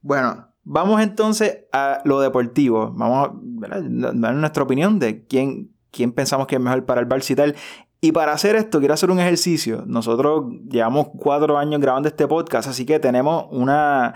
[0.00, 2.92] Bueno, vamos entonces a lo deportivo.
[2.94, 3.80] Vamos a
[4.14, 7.56] dar nuestra opinión de quién, quién pensamos que es mejor para el Barça y tal.
[8.00, 9.82] Y para hacer esto, quiero hacer un ejercicio.
[9.86, 14.14] Nosotros llevamos cuatro años grabando este podcast, así que tenemos una,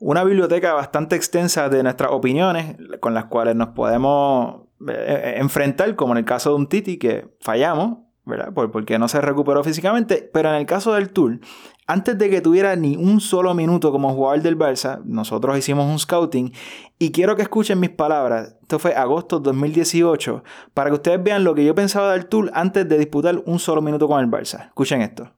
[0.00, 5.94] una biblioteca bastante extensa de nuestras opiniones con las cuales nos podemos eh, eh, enfrentar,
[5.94, 8.52] como en el caso de un Titi que fallamos, ¿verdad?
[8.52, 11.40] Porque no se recuperó físicamente, pero en el caso del Tour,
[11.86, 15.98] antes de que tuviera ni un solo minuto como jugador del Barça, nosotros hicimos un
[15.98, 16.52] scouting
[16.98, 18.56] y quiero que escuchen mis palabras.
[18.60, 22.50] Esto fue agosto de 2018 para que ustedes vean lo que yo pensaba del Tour
[22.54, 24.66] antes de disputar un solo minuto con el Barça.
[24.66, 25.32] Escuchen esto.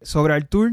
[0.00, 0.72] Sobre el Tour,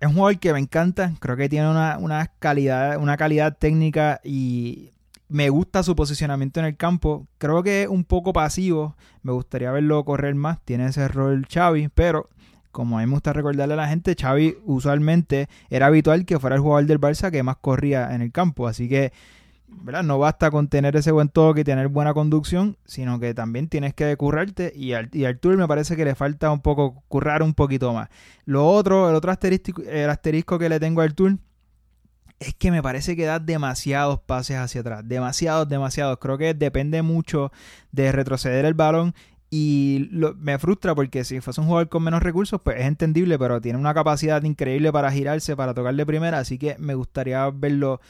[0.00, 1.12] es un jugador que me encanta.
[1.20, 4.92] Creo que tiene una, calidad, una calidad técnica y
[5.28, 7.26] me gusta su posicionamiento en el campo.
[7.38, 8.96] Creo que es un poco pasivo.
[9.22, 10.58] Me gustaría verlo correr más.
[10.64, 12.28] Tiene ese rol Xavi, pero
[12.70, 16.56] como a mí me gusta recordarle a la gente, Xavi usualmente era habitual que fuera
[16.56, 18.68] el jugador del Barça que más corría en el campo.
[18.68, 19.12] Así que,
[19.66, 20.02] ¿verdad?
[20.02, 23.94] No basta con tener ese buen toque y tener buena conducción, sino que también tienes
[23.94, 24.72] que currarte.
[24.74, 28.08] Y al, y Tour me parece que le falta un poco, currar un poquito más.
[28.44, 31.38] Lo otro, el otro asterisco, el asterisco que le tengo al Tour
[32.40, 35.02] es que me parece que da demasiados pases hacia atrás.
[35.06, 36.18] Demasiados, demasiados.
[36.18, 37.52] Creo que depende mucho
[37.92, 39.14] de retroceder el balón
[39.50, 43.60] y me frustra porque si fuese un jugador con menos recursos, pues es entendible, pero
[43.60, 48.00] tiene una capacidad increíble para girarse, para tocarle primera, así que me gustaría verlo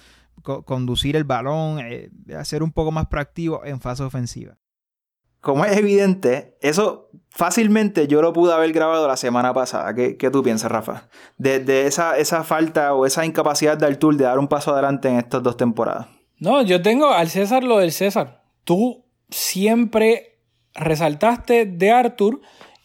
[0.43, 4.57] conducir el balón, eh, hacer un poco más proactivo en fase ofensiva.
[5.41, 9.95] Como es evidente, eso fácilmente yo lo pude haber grabado la semana pasada.
[9.95, 11.09] ¿Qué, tú piensas, Rafa?
[11.36, 15.16] De, esa, esa falta o esa incapacidad de Artur de dar un paso adelante en
[15.16, 16.09] estas dos temporadas.
[16.39, 18.43] No, yo tengo al César lo del César.
[18.64, 20.39] Tú siempre
[20.74, 22.41] resaltaste de Arthur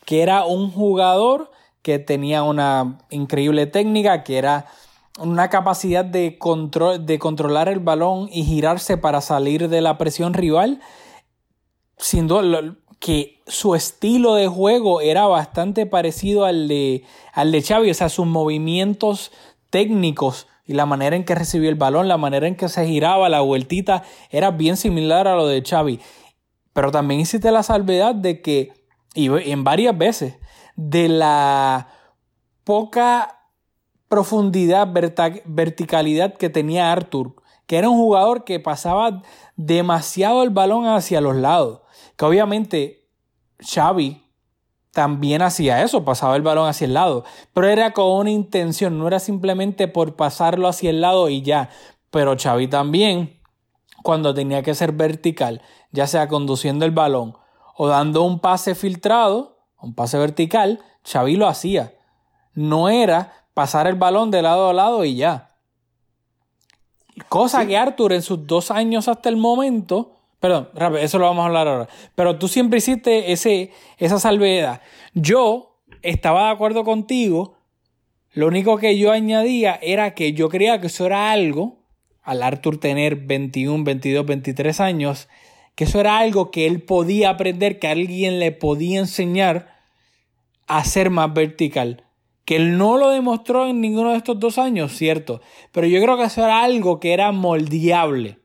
[0.05, 1.51] que era un jugador
[1.81, 4.65] que tenía una increíble técnica, que era
[5.19, 10.33] una capacidad de, control, de controlar el balón y girarse para salir de la presión
[10.33, 10.79] rival.
[12.11, 17.93] Duda, que su estilo de juego era bastante parecido al de, al de Xavi, o
[17.93, 19.31] sea, sus movimientos
[19.69, 23.27] técnicos y la manera en que recibió el balón, la manera en que se giraba,
[23.27, 25.99] la vueltita, era bien similar a lo de Xavi.
[26.71, 28.73] Pero también hiciste la salvedad de que,
[29.13, 30.37] y en varias veces,
[30.75, 31.89] de la
[32.63, 33.49] poca
[34.07, 34.87] profundidad,
[35.45, 37.35] verticalidad que tenía Arthur,
[37.67, 39.21] que era un jugador que pasaba
[39.55, 41.82] demasiado el balón hacia los lados.
[42.15, 43.09] Que obviamente
[43.59, 44.23] Xavi
[44.91, 49.07] también hacía eso, pasaba el balón hacia el lado, pero era con una intención, no
[49.07, 51.69] era simplemente por pasarlo hacia el lado y ya.
[52.11, 53.41] Pero Xavi también,
[54.03, 55.61] cuando tenía que ser vertical,
[55.91, 57.35] ya sea conduciendo el balón
[57.75, 61.95] o dando un pase filtrado, un pase vertical, Xavi lo hacía.
[62.53, 65.49] No era pasar el balón de lado a lado y ya.
[67.29, 70.67] Cosa que Arthur en sus dos años hasta el momento, perdón,
[70.99, 74.81] eso lo vamos a hablar ahora, pero tú siempre hiciste ese, esa salvedad.
[75.13, 77.55] Yo estaba de acuerdo contigo,
[78.33, 81.77] lo único que yo añadía era que yo creía que eso era algo,
[82.21, 85.29] al Arthur tener 21, 22, 23 años,
[85.75, 89.77] que eso era algo que él podía aprender, que alguien le podía enseñar
[90.67, 92.03] a ser más vertical.
[92.43, 95.39] Que él no lo demostró en ninguno de estos dos años, cierto.
[95.71, 98.42] Pero yo creo que eso era algo que era moldeable.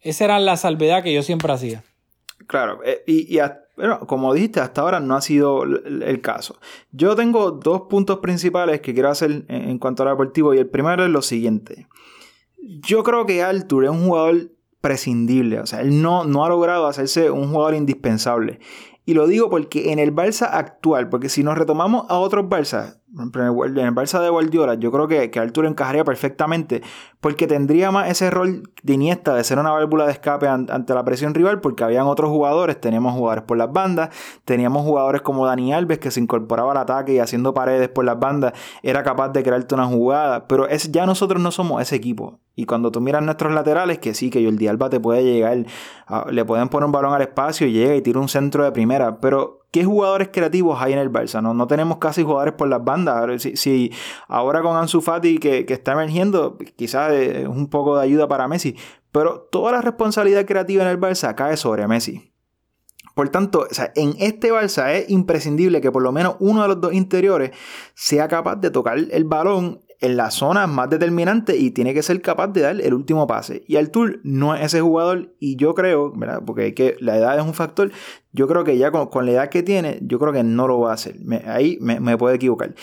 [0.00, 1.84] Esa era la salvedad que yo siempre hacía.
[2.46, 3.38] Claro, eh, y,
[3.76, 6.58] bueno, como dijiste, hasta ahora no ha sido el caso.
[6.90, 11.04] Yo tengo dos puntos principales que quiero hacer en, cuanto al deportivo y el primero
[11.04, 11.86] es lo siguiente.
[12.58, 15.60] Yo creo que Arthur es un jugador prescindible.
[15.60, 18.60] O sea, él no, no ha logrado hacerse un jugador indispensable.
[19.06, 22.99] Y lo digo porque en el Barça actual, porque si nos retomamos a otros Barça,
[23.18, 26.82] en el, Barça de Guardiola, yo creo que, que Artur encajaría perfectamente
[27.20, 31.04] porque tendría más ese rol de Iniesta de ser una válvula de escape ante la
[31.04, 34.10] presión rival porque habían otros jugadores, teníamos jugadores por las bandas,
[34.44, 38.18] teníamos jugadores como Dani Alves que se incorporaba al ataque y haciendo paredes por las
[38.18, 38.52] bandas
[38.82, 42.38] era capaz de crearte una jugada, pero es, ya nosotros no somos ese equipo.
[42.54, 45.64] Y cuando tú miras nuestros laterales, que sí, que Jordi Alba te puede llegar,
[46.30, 49.18] le pueden poner un balón al espacio y llega y tira un centro de primera,
[49.18, 51.40] pero ¿Qué jugadores creativos hay en el Barça?
[51.40, 53.40] No, no tenemos casi jugadores por las bandas.
[53.40, 53.92] Si, si
[54.26, 58.48] ahora con Ansu Fati que, que, está emergiendo, quizás es un poco de ayuda para
[58.48, 58.76] Messi.
[59.12, 62.32] Pero toda la responsabilidad creativa en el Barça cae sobre Messi.
[63.14, 66.68] Por tanto, o sea, en este Barça es imprescindible que por lo menos uno de
[66.68, 67.50] los dos interiores
[67.94, 72.22] sea capaz de tocar el balón en la zona más determinante y tiene que ser
[72.22, 73.64] capaz de dar el último pase.
[73.66, 76.42] Y Artur no es ese jugador y yo creo, ¿verdad?
[76.44, 77.92] porque que la edad es un factor,
[78.32, 80.92] yo creo que ya con, la edad que tiene, yo creo que no lo va
[80.92, 81.16] a hacer.
[81.46, 82.74] ahí me, me puedo equivocar.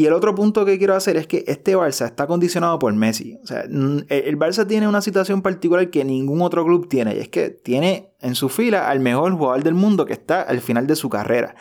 [0.00, 3.38] Y el otro punto que quiero hacer es que este Barça está condicionado por Messi.
[3.42, 7.16] O sea, el Barça tiene una situación particular que ningún otro club tiene.
[7.16, 10.60] Y es que tiene en su fila al mejor jugador del mundo que está al
[10.60, 11.54] final de su carrera.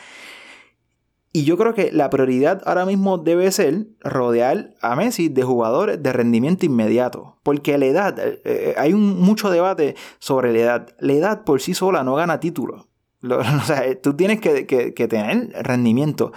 [1.32, 6.02] Y yo creo que la prioridad ahora mismo debe ser rodear a Messi de jugadores
[6.02, 7.38] de rendimiento inmediato.
[7.44, 10.96] Porque la edad, eh, eh, hay un, mucho debate sobre la edad.
[11.00, 12.88] La edad por sí sola no gana títulos.
[13.22, 14.64] o sea, tú tienes que,
[15.08, 16.32] tener rendimiento.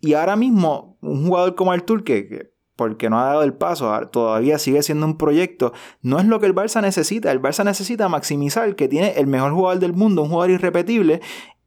[0.00, 3.92] Y ahora mismo, un jugador como Artur, que, que porque no ha dado el paso,
[4.12, 7.32] todavía sigue siendo un proyecto, no es lo que el Barça necesita.
[7.32, 11.20] El Barça necesita maximizar que tiene el mejor jugador del mundo, un jugador irrepetible,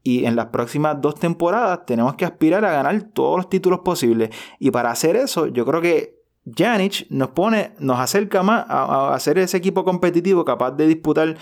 [0.04, 4.30] y en las próximas dos temporadas tenemos que aspirar a ganar todos los títulos posibles.
[4.60, 9.38] Y para hacer eso, yo creo que Janic nos pone, nos acerca más a, hacer
[9.38, 11.38] ese equipo competitivo capaz de disputar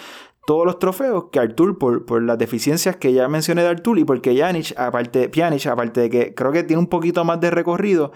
[0.46, 4.04] todos los trofeos que Artur por, por, las deficiencias que ya mencioné de Artur y
[4.04, 8.12] porque Janic, aparte, Pjanic, aparte de que creo que tiene un poquito más de recorrido,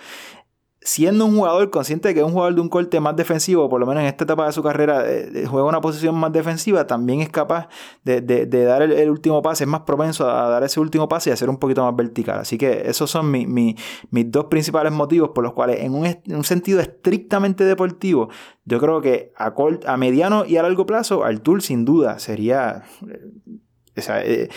[0.83, 3.79] siendo un jugador consciente de que es un jugador de un corte más defensivo, por
[3.79, 7.21] lo menos en esta etapa de su carrera, eh, juega una posición más defensiva, también
[7.21, 7.67] es capaz
[8.03, 8.21] de,
[8.65, 11.57] dar el, último pase, es más propenso a dar ese último pase y a un
[11.57, 12.39] poquito más vertical.
[12.39, 13.75] Así que esos son mis
[14.11, 18.29] dos principales motivos por los cuales, en un, sentido estrictamente deportivo,
[18.65, 19.53] yo creo que a,
[19.87, 22.83] a mediano y a largo plazo, Artur sin duda sería...
[23.07, 24.49] Eh, eh,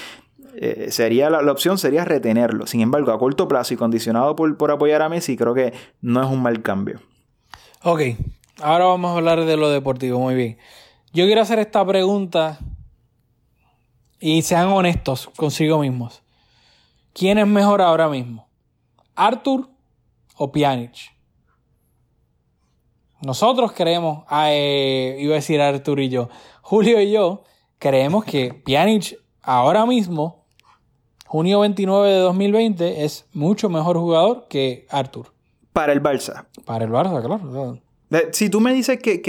[0.90, 2.66] sería la, opción sería retenerlo.
[2.66, 6.22] Sin embargo, a corto plazo y condicionado por, por apoyar a Messi, creo que no
[6.22, 7.00] es un mal cambio.
[7.82, 8.00] Ok,
[8.60, 10.18] ahora vamos a hablar de lo deportivo.
[10.18, 10.58] Muy bien.
[11.12, 12.58] Yo quiero hacer esta pregunta
[14.20, 16.22] y sean honestos consigo mismos.
[17.12, 18.48] ¿Quién es mejor ahora mismo?
[19.14, 19.68] ¿Arthur
[20.36, 21.14] o Pjanic?
[23.22, 26.28] Nosotros creemos, ah, eh, iba a decir Arthur y yo,
[26.60, 27.44] Julio y yo,
[27.78, 30.45] creemos que Pjanic ahora mismo
[31.36, 35.34] junio 29 de 2020 es mucho mejor jugador que Arthur.
[35.74, 36.46] Para el Barça.
[36.64, 37.78] Para el Barça, claro.
[38.32, 39.20] Si tú me dices que,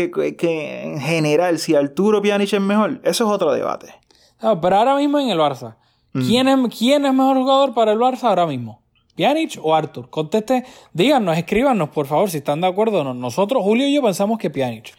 [0.93, 3.93] en general, si Arturo Pjanic es mejor, eso es otro debate.
[4.39, 5.75] pero ahora mismo en el Barça.
[6.13, 8.81] ¿Quién, es, ¿Quién es mejor jugador para el Barça ahora mismo?
[9.17, 10.09] ¿Pjanic o Arthur?
[10.09, 13.13] Conteste, díganos, escríbanos, por favor, si están de acuerdo o no.
[13.13, 14.93] Nosotros, Julio y yo, pensamos que Pjanic.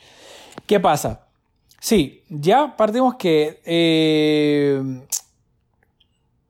[0.67, 1.27] ¿Qué pasa?
[1.81, 4.83] Sí, ya partimos que eh,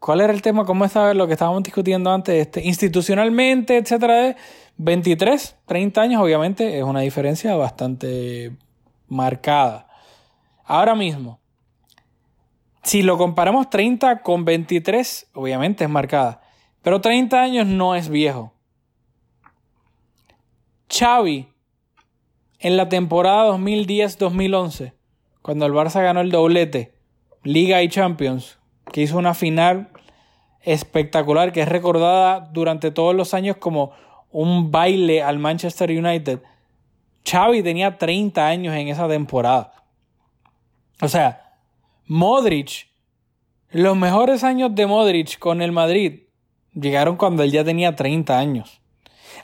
[0.08, 0.64] ¿Cuál era el tema?
[0.64, 2.34] ¿Cómo estaba lo que estábamos discutiendo antes?
[2.34, 4.36] Este, institucionalmente, etcétera, de
[4.78, 8.56] 23, 30 años, obviamente, es una diferencia bastante
[9.06, 9.86] marcada.
[10.64, 11.40] Ahora mismo,
[12.82, 16.40] si lo comparamos 30 con 23, obviamente es marcada.
[16.80, 18.54] Pero 30 años no es viejo.
[20.88, 21.48] Xavi,
[22.60, 24.94] en la temporada 2010-2011,
[25.42, 26.94] cuando el Barça ganó el doblete,
[27.42, 28.58] Liga y Champions,
[28.90, 29.90] que hizo una final
[30.62, 33.92] espectacular, que es recordada durante todos los años como
[34.30, 36.40] un baile al Manchester United.
[37.24, 39.72] Xavi tenía 30 años en esa temporada.
[41.00, 41.56] O sea,
[42.06, 42.88] Modric,
[43.70, 46.22] los mejores años de Modric con el Madrid
[46.74, 48.80] llegaron cuando él ya tenía 30 años.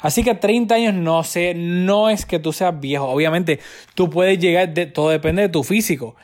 [0.01, 3.07] Así que 30 años no sé, no es que tú seas viejo.
[3.07, 3.61] Obviamente,
[3.95, 6.17] tú puedes llegar, de, todo depende de tu físico.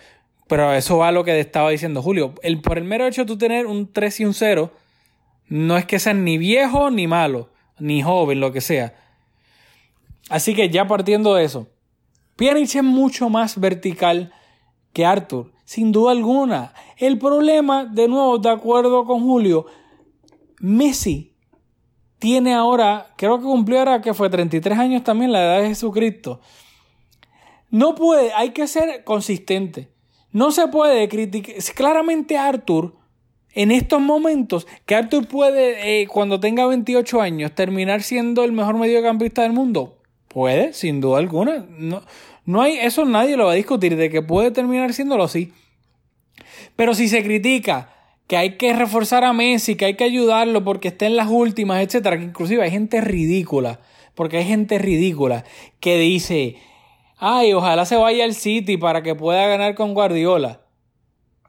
[0.51, 2.35] Pero eso va a lo que estaba diciendo Julio.
[2.43, 4.73] El, por el mero hecho de tú tener un 3 y un 0,
[5.47, 8.97] no es que seas ni viejo ni malo, ni joven, lo que sea.
[10.29, 11.69] Así que ya partiendo de eso,
[12.35, 14.33] Pjanic es mucho más vertical
[14.93, 16.75] que Arthur, sin duda alguna.
[16.97, 19.67] El problema, de nuevo, de acuerdo con Julio,
[20.59, 21.33] Messi
[22.19, 26.41] tiene ahora, creo que cumplió ahora que fue 33 años también la edad de Jesucristo.
[27.71, 30.00] No puede, hay que ser consistente.
[30.33, 31.55] No se puede criticar.
[31.75, 32.95] Claramente Arthur
[33.53, 38.77] en estos momentos que Arthur puede, eh, cuando tenga 28 años, terminar siendo el mejor
[38.77, 39.99] mediocampista del mundo?
[40.29, 41.67] Puede, sin duda alguna.
[41.69, 42.03] No,
[42.45, 45.53] no hay, eso nadie lo va a discutir, de que puede terminar siéndolo así.
[46.77, 47.93] Pero si se critica
[48.29, 51.83] que hay que reforzar a Messi, que hay que ayudarlo porque está en las últimas,
[51.83, 53.81] etcétera, que inclusive hay gente ridícula,
[54.15, 55.45] porque hay gente ridícula
[55.81, 56.57] que dice,
[57.21, 60.63] ay, ojalá se vaya al City para que pueda ganar con Guardiola.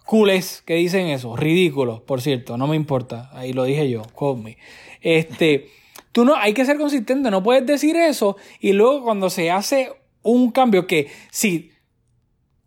[0.06, 4.58] Cules que dicen eso, ridículos, por cierto, no me importa, ahí lo dije yo, call.
[5.00, 5.70] Este,
[6.12, 9.94] tú no, hay que ser consistente, no puedes decir eso y luego cuando se hace
[10.22, 11.72] un cambio que sí,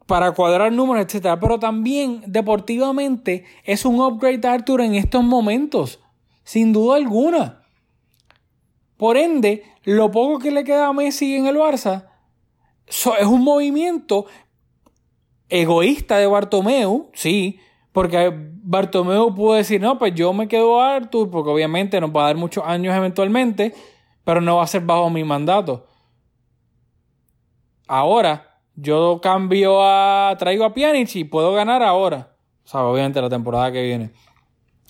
[0.06, 6.00] para cuadrar números, etcétera, pero también deportivamente es un upgrade de Arthur en estos momentos,
[6.44, 7.62] sin duda alguna.
[8.96, 12.13] Por ende, lo poco que le queda a Messi en el Barça
[12.86, 14.26] es un movimiento
[15.48, 17.60] egoísta de Bartomeu, sí,
[17.92, 22.24] porque Bartomeu pudo decir, no, pues yo me quedo a Arthur, porque obviamente nos va
[22.24, 23.74] a dar muchos años eventualmente,
[24.24, 25.86] pero no va a ser bajo mi mandato.
[27.86, 30.34] Ahora, yo cambio a.
[30.38, 32.34] traigo a Pjanic y puedo ganar ahora.
[32.64, 34.10] O sea, obviamente la temporada que viene.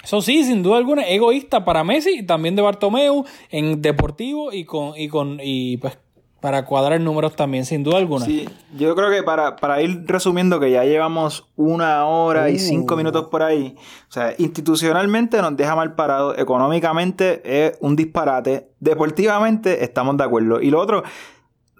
[0.02, 4.64] Eso sí, sin duda alguna, egoísta para Messi y también de Bartomeu en deportivo y
[4.64, 5.98] con, y con, y pues
[6.44, 8.26] para cuadrar números también, sin duda alguna.
[8.26, 12.92] Sí, yo creo que para, para ir resumiendo que ya llevamos una hora y cinco
[12.92, 12.96] Uh.
[12.98, 13.76] minutos por ahí,
[14.10, 20.60] o sea, institucionalmente nos deja mal parado, económicamente es un disparate, deportivamente estamos de acuerdo.
[20.60, 21.02] Y lo otro,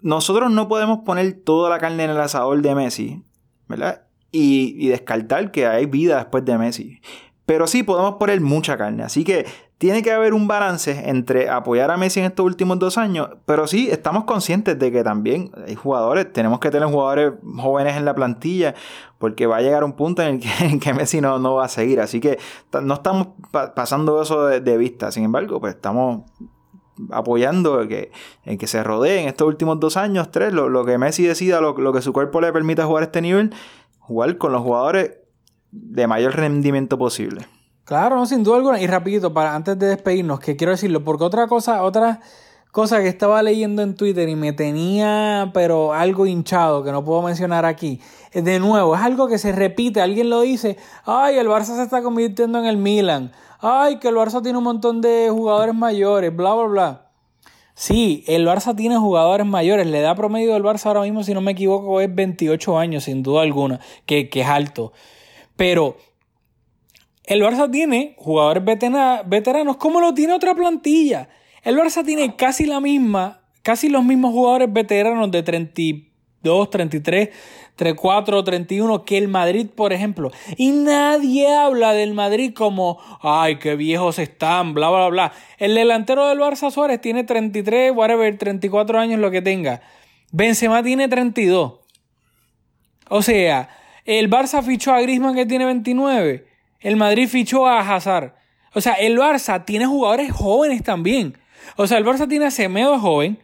[0.01, 3.23] nosotros no podemos poner toda la carne en el asador de Messi,
[3.69, 4.07] ¿verdad?
[4.33, 7.01] Y, y descartar que hay vida después de Messi.
[7.45, 9.03] Pero sí podemos poner mucha carne.
[9.03, 9.45] Así que
[9.79, 13.29] tiene que haber un balance entre apoyar a Messi en estos últimos dos años.
[13.45, 16.33] Pero sí estamos conscientes de que también hay jugadores.
[16.33, 18.75] Tenemos que tener jugadores jóvenes en la plantilla.
[19.19, 22.01] Porque va a llegar un punto en el que, Messi no, no va a seguir.
[22.01, 22.39] Así que
[22.83, 25.11] no estamos pa- pasando eso de, vista.
[25.11, 26.23] Sin embargo, pues estamos
[27.11, 28.13] apoyando que,
[28.59, 31.77] que se rodee en estos últimos dos años, tres, lo, lo que Messi decida, lo,
[31.77, 33.53] lo que su cuerpo le permita jugar a este nivel,
[33.99, 35.17] jugar con los jugadores
[35.73, 37.47] de mayor rendimiento posible.
[37.85, 38.81] Claro, no, sin duda alguna.
[38.81, 42.21] Y rapidito, para antes de despedirnos, que quiero decirlo, porque otra cosa, otra
[42.73, 47.23] cosa que estaba leyendo en Twitter y me tenía, pero algo hinchado que no puedo
[47.23, 48.01] mencionar aquí.
[48.33, 50.01] De nuevo, es algo que se repite.
[50.01, 53.33] Alguien lo dice, ay, el Barça se está convirtiendo en el Milan.
[53.61, 57.11] Ay, que el Barça tiene un montón de jugadores mayores, bla, bla, bla.
[57.75, 59.87] Sí, el Barça tiene jugadores mayores.
[59.87, 63.23] La edad promedio del Barça ahora mismo, si no me equivoco, es 28 años, sin
[63.23, 64.93] duda alguna, que, que es alto.
[65.57, 65.97] Pero
[67.27, 71.29] el Barça tiene jugadores vetera- veteranos como lo tiene otra plantilla.
[71.63, 77.31] El Barça tiene casi la misma, casi los mismos jugadores veteranos de 32, 33,
[77.77, 80.31] 34, 31 que el Madrid, por ejemplo.
[80.59, 85.33] Y nadie habla del Madrid como, ay, qué viejos están, bla, bla, bla.
[85.59, 89.81] El delantero del Barça Suárez tiene 33, whatever, 34 años, lo que tenga.
[90.31, 91.81] Benzema tiene 32.
[93.09, 93.71] O sea,
[94.05, 96.47] el Barça fichó a Griezmann que tiene 29.
[96.85, 98.35] El Madrid fichó a Hazard.
[98.75, 101.39] O sea, el Barça tiene jugadores jóvenes también.
[101.77, 103.39] O sea, el Barça tiene a Semedo joven,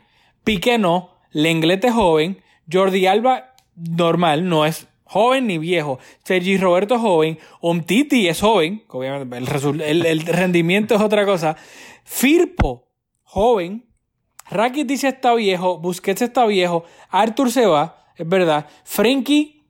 [0.45, 5.99] Piqué no, Lenglet es joven, Jordi Alba normal, no es joven ni viejo.
[6.23, 9.37] Sergi Roberto joven, Omtiti es joven, obviamente
[9.89, 11.57] el rendimiento es otra cosa.
[12.05, 12.89] Firpo,
[13.23, 13.87] joven,
[14.51, 18.67] Rakitic está viejo, Busquets está viejo, Arthur se va, es verdad.
[18.85, 19.65] Frenkie,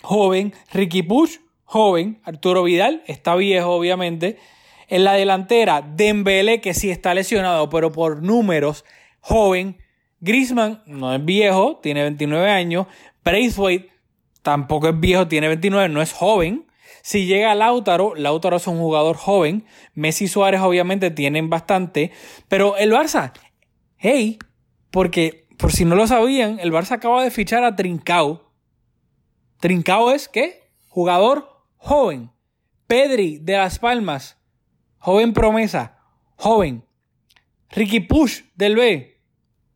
[0.00, 0.54] joven.
[0.72, 1.38] Ricky Push,
[1.70, 2.20] joven.
[2.24, 4.38] Arturo Vidal está viejo, obviamente.
[4.88, 8.84] En la delantera, Dembele, que sí está lesionado, pero por números,
[9.20, 9.78] joven.
[10.18, 12.88] Griezmann no es viejo, tiene 29 años.
[13.22, 13.88] Braithwaite
[14.42, 16.66] tampoco es viejo, tiene 29, no es joven.
[17.02, 19.64] Si llega Lautaro, Lautaro es un jugador joven.
[19.94, 22.10] Messi Suárez obviamente tienen bastante.
[22.48, 23.32] Pero el Barça,
[23.96, 24.40] hey,
[24.90, 28.50] porque por si no lo sabían, el Barça acaba de fichar a Trincao.
[29.60, 30.68] Trincao es, ¿qué?
[30.88, 31.49] Jugador
[31.80, 32.30] joven.
[32.86, 34.36] Pedri de Las Palmas,
[34.98, 35.98] joven promesa,
[36.36, 36.84] joven.
[37.70, 39.20] Ricky Push del B,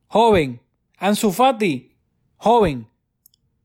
[0.07, 0.61] joven.
[0.99, 1.97] Ansu Fati,
[2.37, 2.89] joven.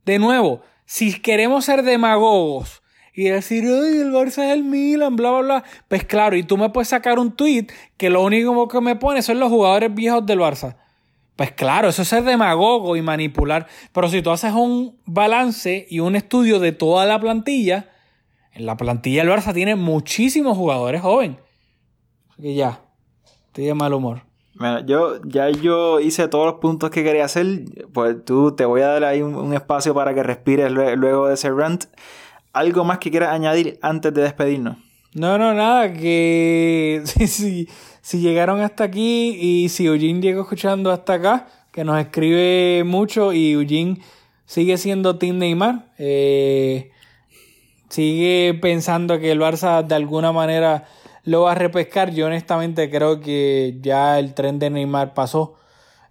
[0.05, 2.81] De nuevo, si queremos ser demagogos
[3.13, 6.57] y decir, ay, el Barça es el Milan, bla, bla, bla, pues claro, y tú
[6.57, 10.25] me puedes sacar un tweet que lo único que me pone son los jugadores viejos
[10.25, 10.77] del Barça.
[11.35, 13.65] Pues claro, eso es ser demagogo y manipular.
[13.93, 17.89] Pero si tú haces un balance y un estudio de toda la plantilla,
[18.53, 21.37] en la plantilla del Barça tiene muchísimos jugadores jóvenes.
[22.31, 22.81] Así que ya,
[23.47, 24.23] estoy de mal humor.
[24.55, 27.45] Bueno, yo ya yo hice todos los puntos que quería hacer.
[27.93, 31.27] Pues tú te voy a dar ahí un, un espacio para que respires lue- luego
[31.27, 31.85] de ese rant.
[32.51, 34.77] ¿Algo más que quieras añadir antes de despedirnos?
[35.13, 37.67] No, no, nada, que si, si,
[38.01, 43.31] si llegaron hasta aquí y si Eugene llegó escuchando hasta acá, que nos escribe mucho
[43.31, 43.99] y Eugene
[44.45, 45.85] sigue siendo Team Neymar.
[45.99, 46.91] Eh,
[47.89, 50.85] sigue pensando que el Barça de alguna manera
[51.23, 52.11] lo va a repescar.
[52.11, 55.55] Yo honestamente creo que ya el tren de Neymar pasó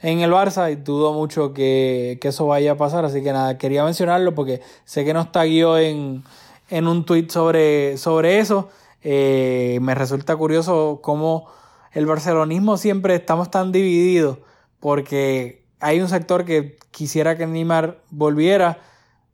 [0.00, 3.04] en el Barça y dudo mucho que, eso vaya a pasar.
[3.04, 6.24] Así que nada, quería mencionarlo porque sé que nos taguió en,
[6.70, 8.68] en un tweet sobre, sobre eso.
[9.02, 11.46] Eh, me resulta curioso cómo
[11.92, 14.38] el barcelonismo siempre estamos tan divididos
[14.80, 18.78] porque hay un sector que quisiera que Neymar volviera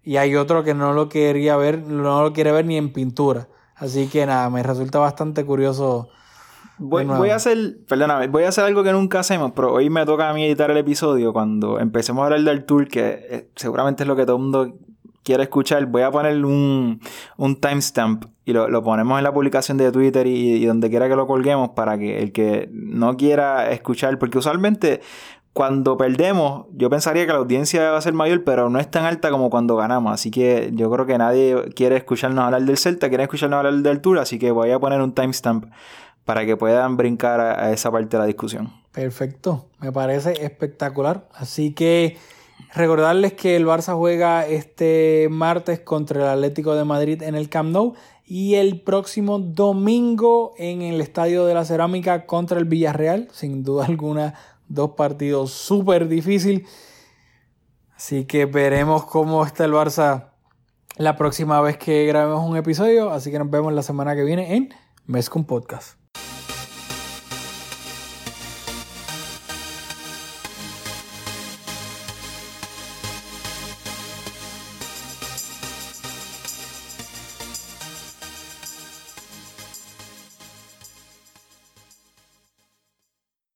[0.04, 3.48] y hay otro que no lo quería ver, no lo quiere ver ni en pintura.
[3.74, 6.08] Así que nada, me resulta bastante curioso.
[6.78, 10.28] Voy, a hacer, perdóname, voy a hacer algo que nunca hacemos, pero hoy me toca
[10.28, 14.08] a mí editar el episodio cuando empecemos a hablar del tour, que eh, seguramente es
[14.08, 14.74] lo que todo el mundo
[15.22, 15.86] quiere escuchar.
[15.86, 17.00] Voy a poner un,
[17.36, 21.16] un timestamp y lo, ponemos en la publicación de Twitter y, y donde quiera que
[21.16, 25.00] lo colguemos para que el que no quiera escuchar, porque usualmente
[25.54, 29.04] cuando perdemos, yo pensaría que la audiencia va a ser mayor, pero no es tan
[29.04, 30.12] alta como cuando ganamos.
[30.12, 34.00] Así que yo creo que nadie quiere escucharnos hablar del Celta, quiere escucharnos hablar del
[34.00, 35.66] Tour, así que voy a poner un timestamp
[36.24, 38.72] para que puedan brincar a, esa parte de la discusión.
[38.90, 41.28] Perfecto, me parece espectacular.
[41.32, 42.16] Así que
[42.74, 47.70] recordarles que el Barça juega este martes contra el Atlético de Madrid en el Camp
[47.70, 47.94] Nou
[48.26, 53.84] y el próximo domingo en el Estadio de la Cerámica contra el Villarreal, sin duda
[53.88, 54.34] alguna
[54.68, 56.66] Dos partidos súper difícil.
[57.96, 60.30] Así que veremos cómo está el Barça
[60.96, 63.10] la próxima vez que grabemos un episodio.
[63.10, 64.74] Así que nos vemos la semana que viene en
[65.06, 66.03] Mescom Podcast.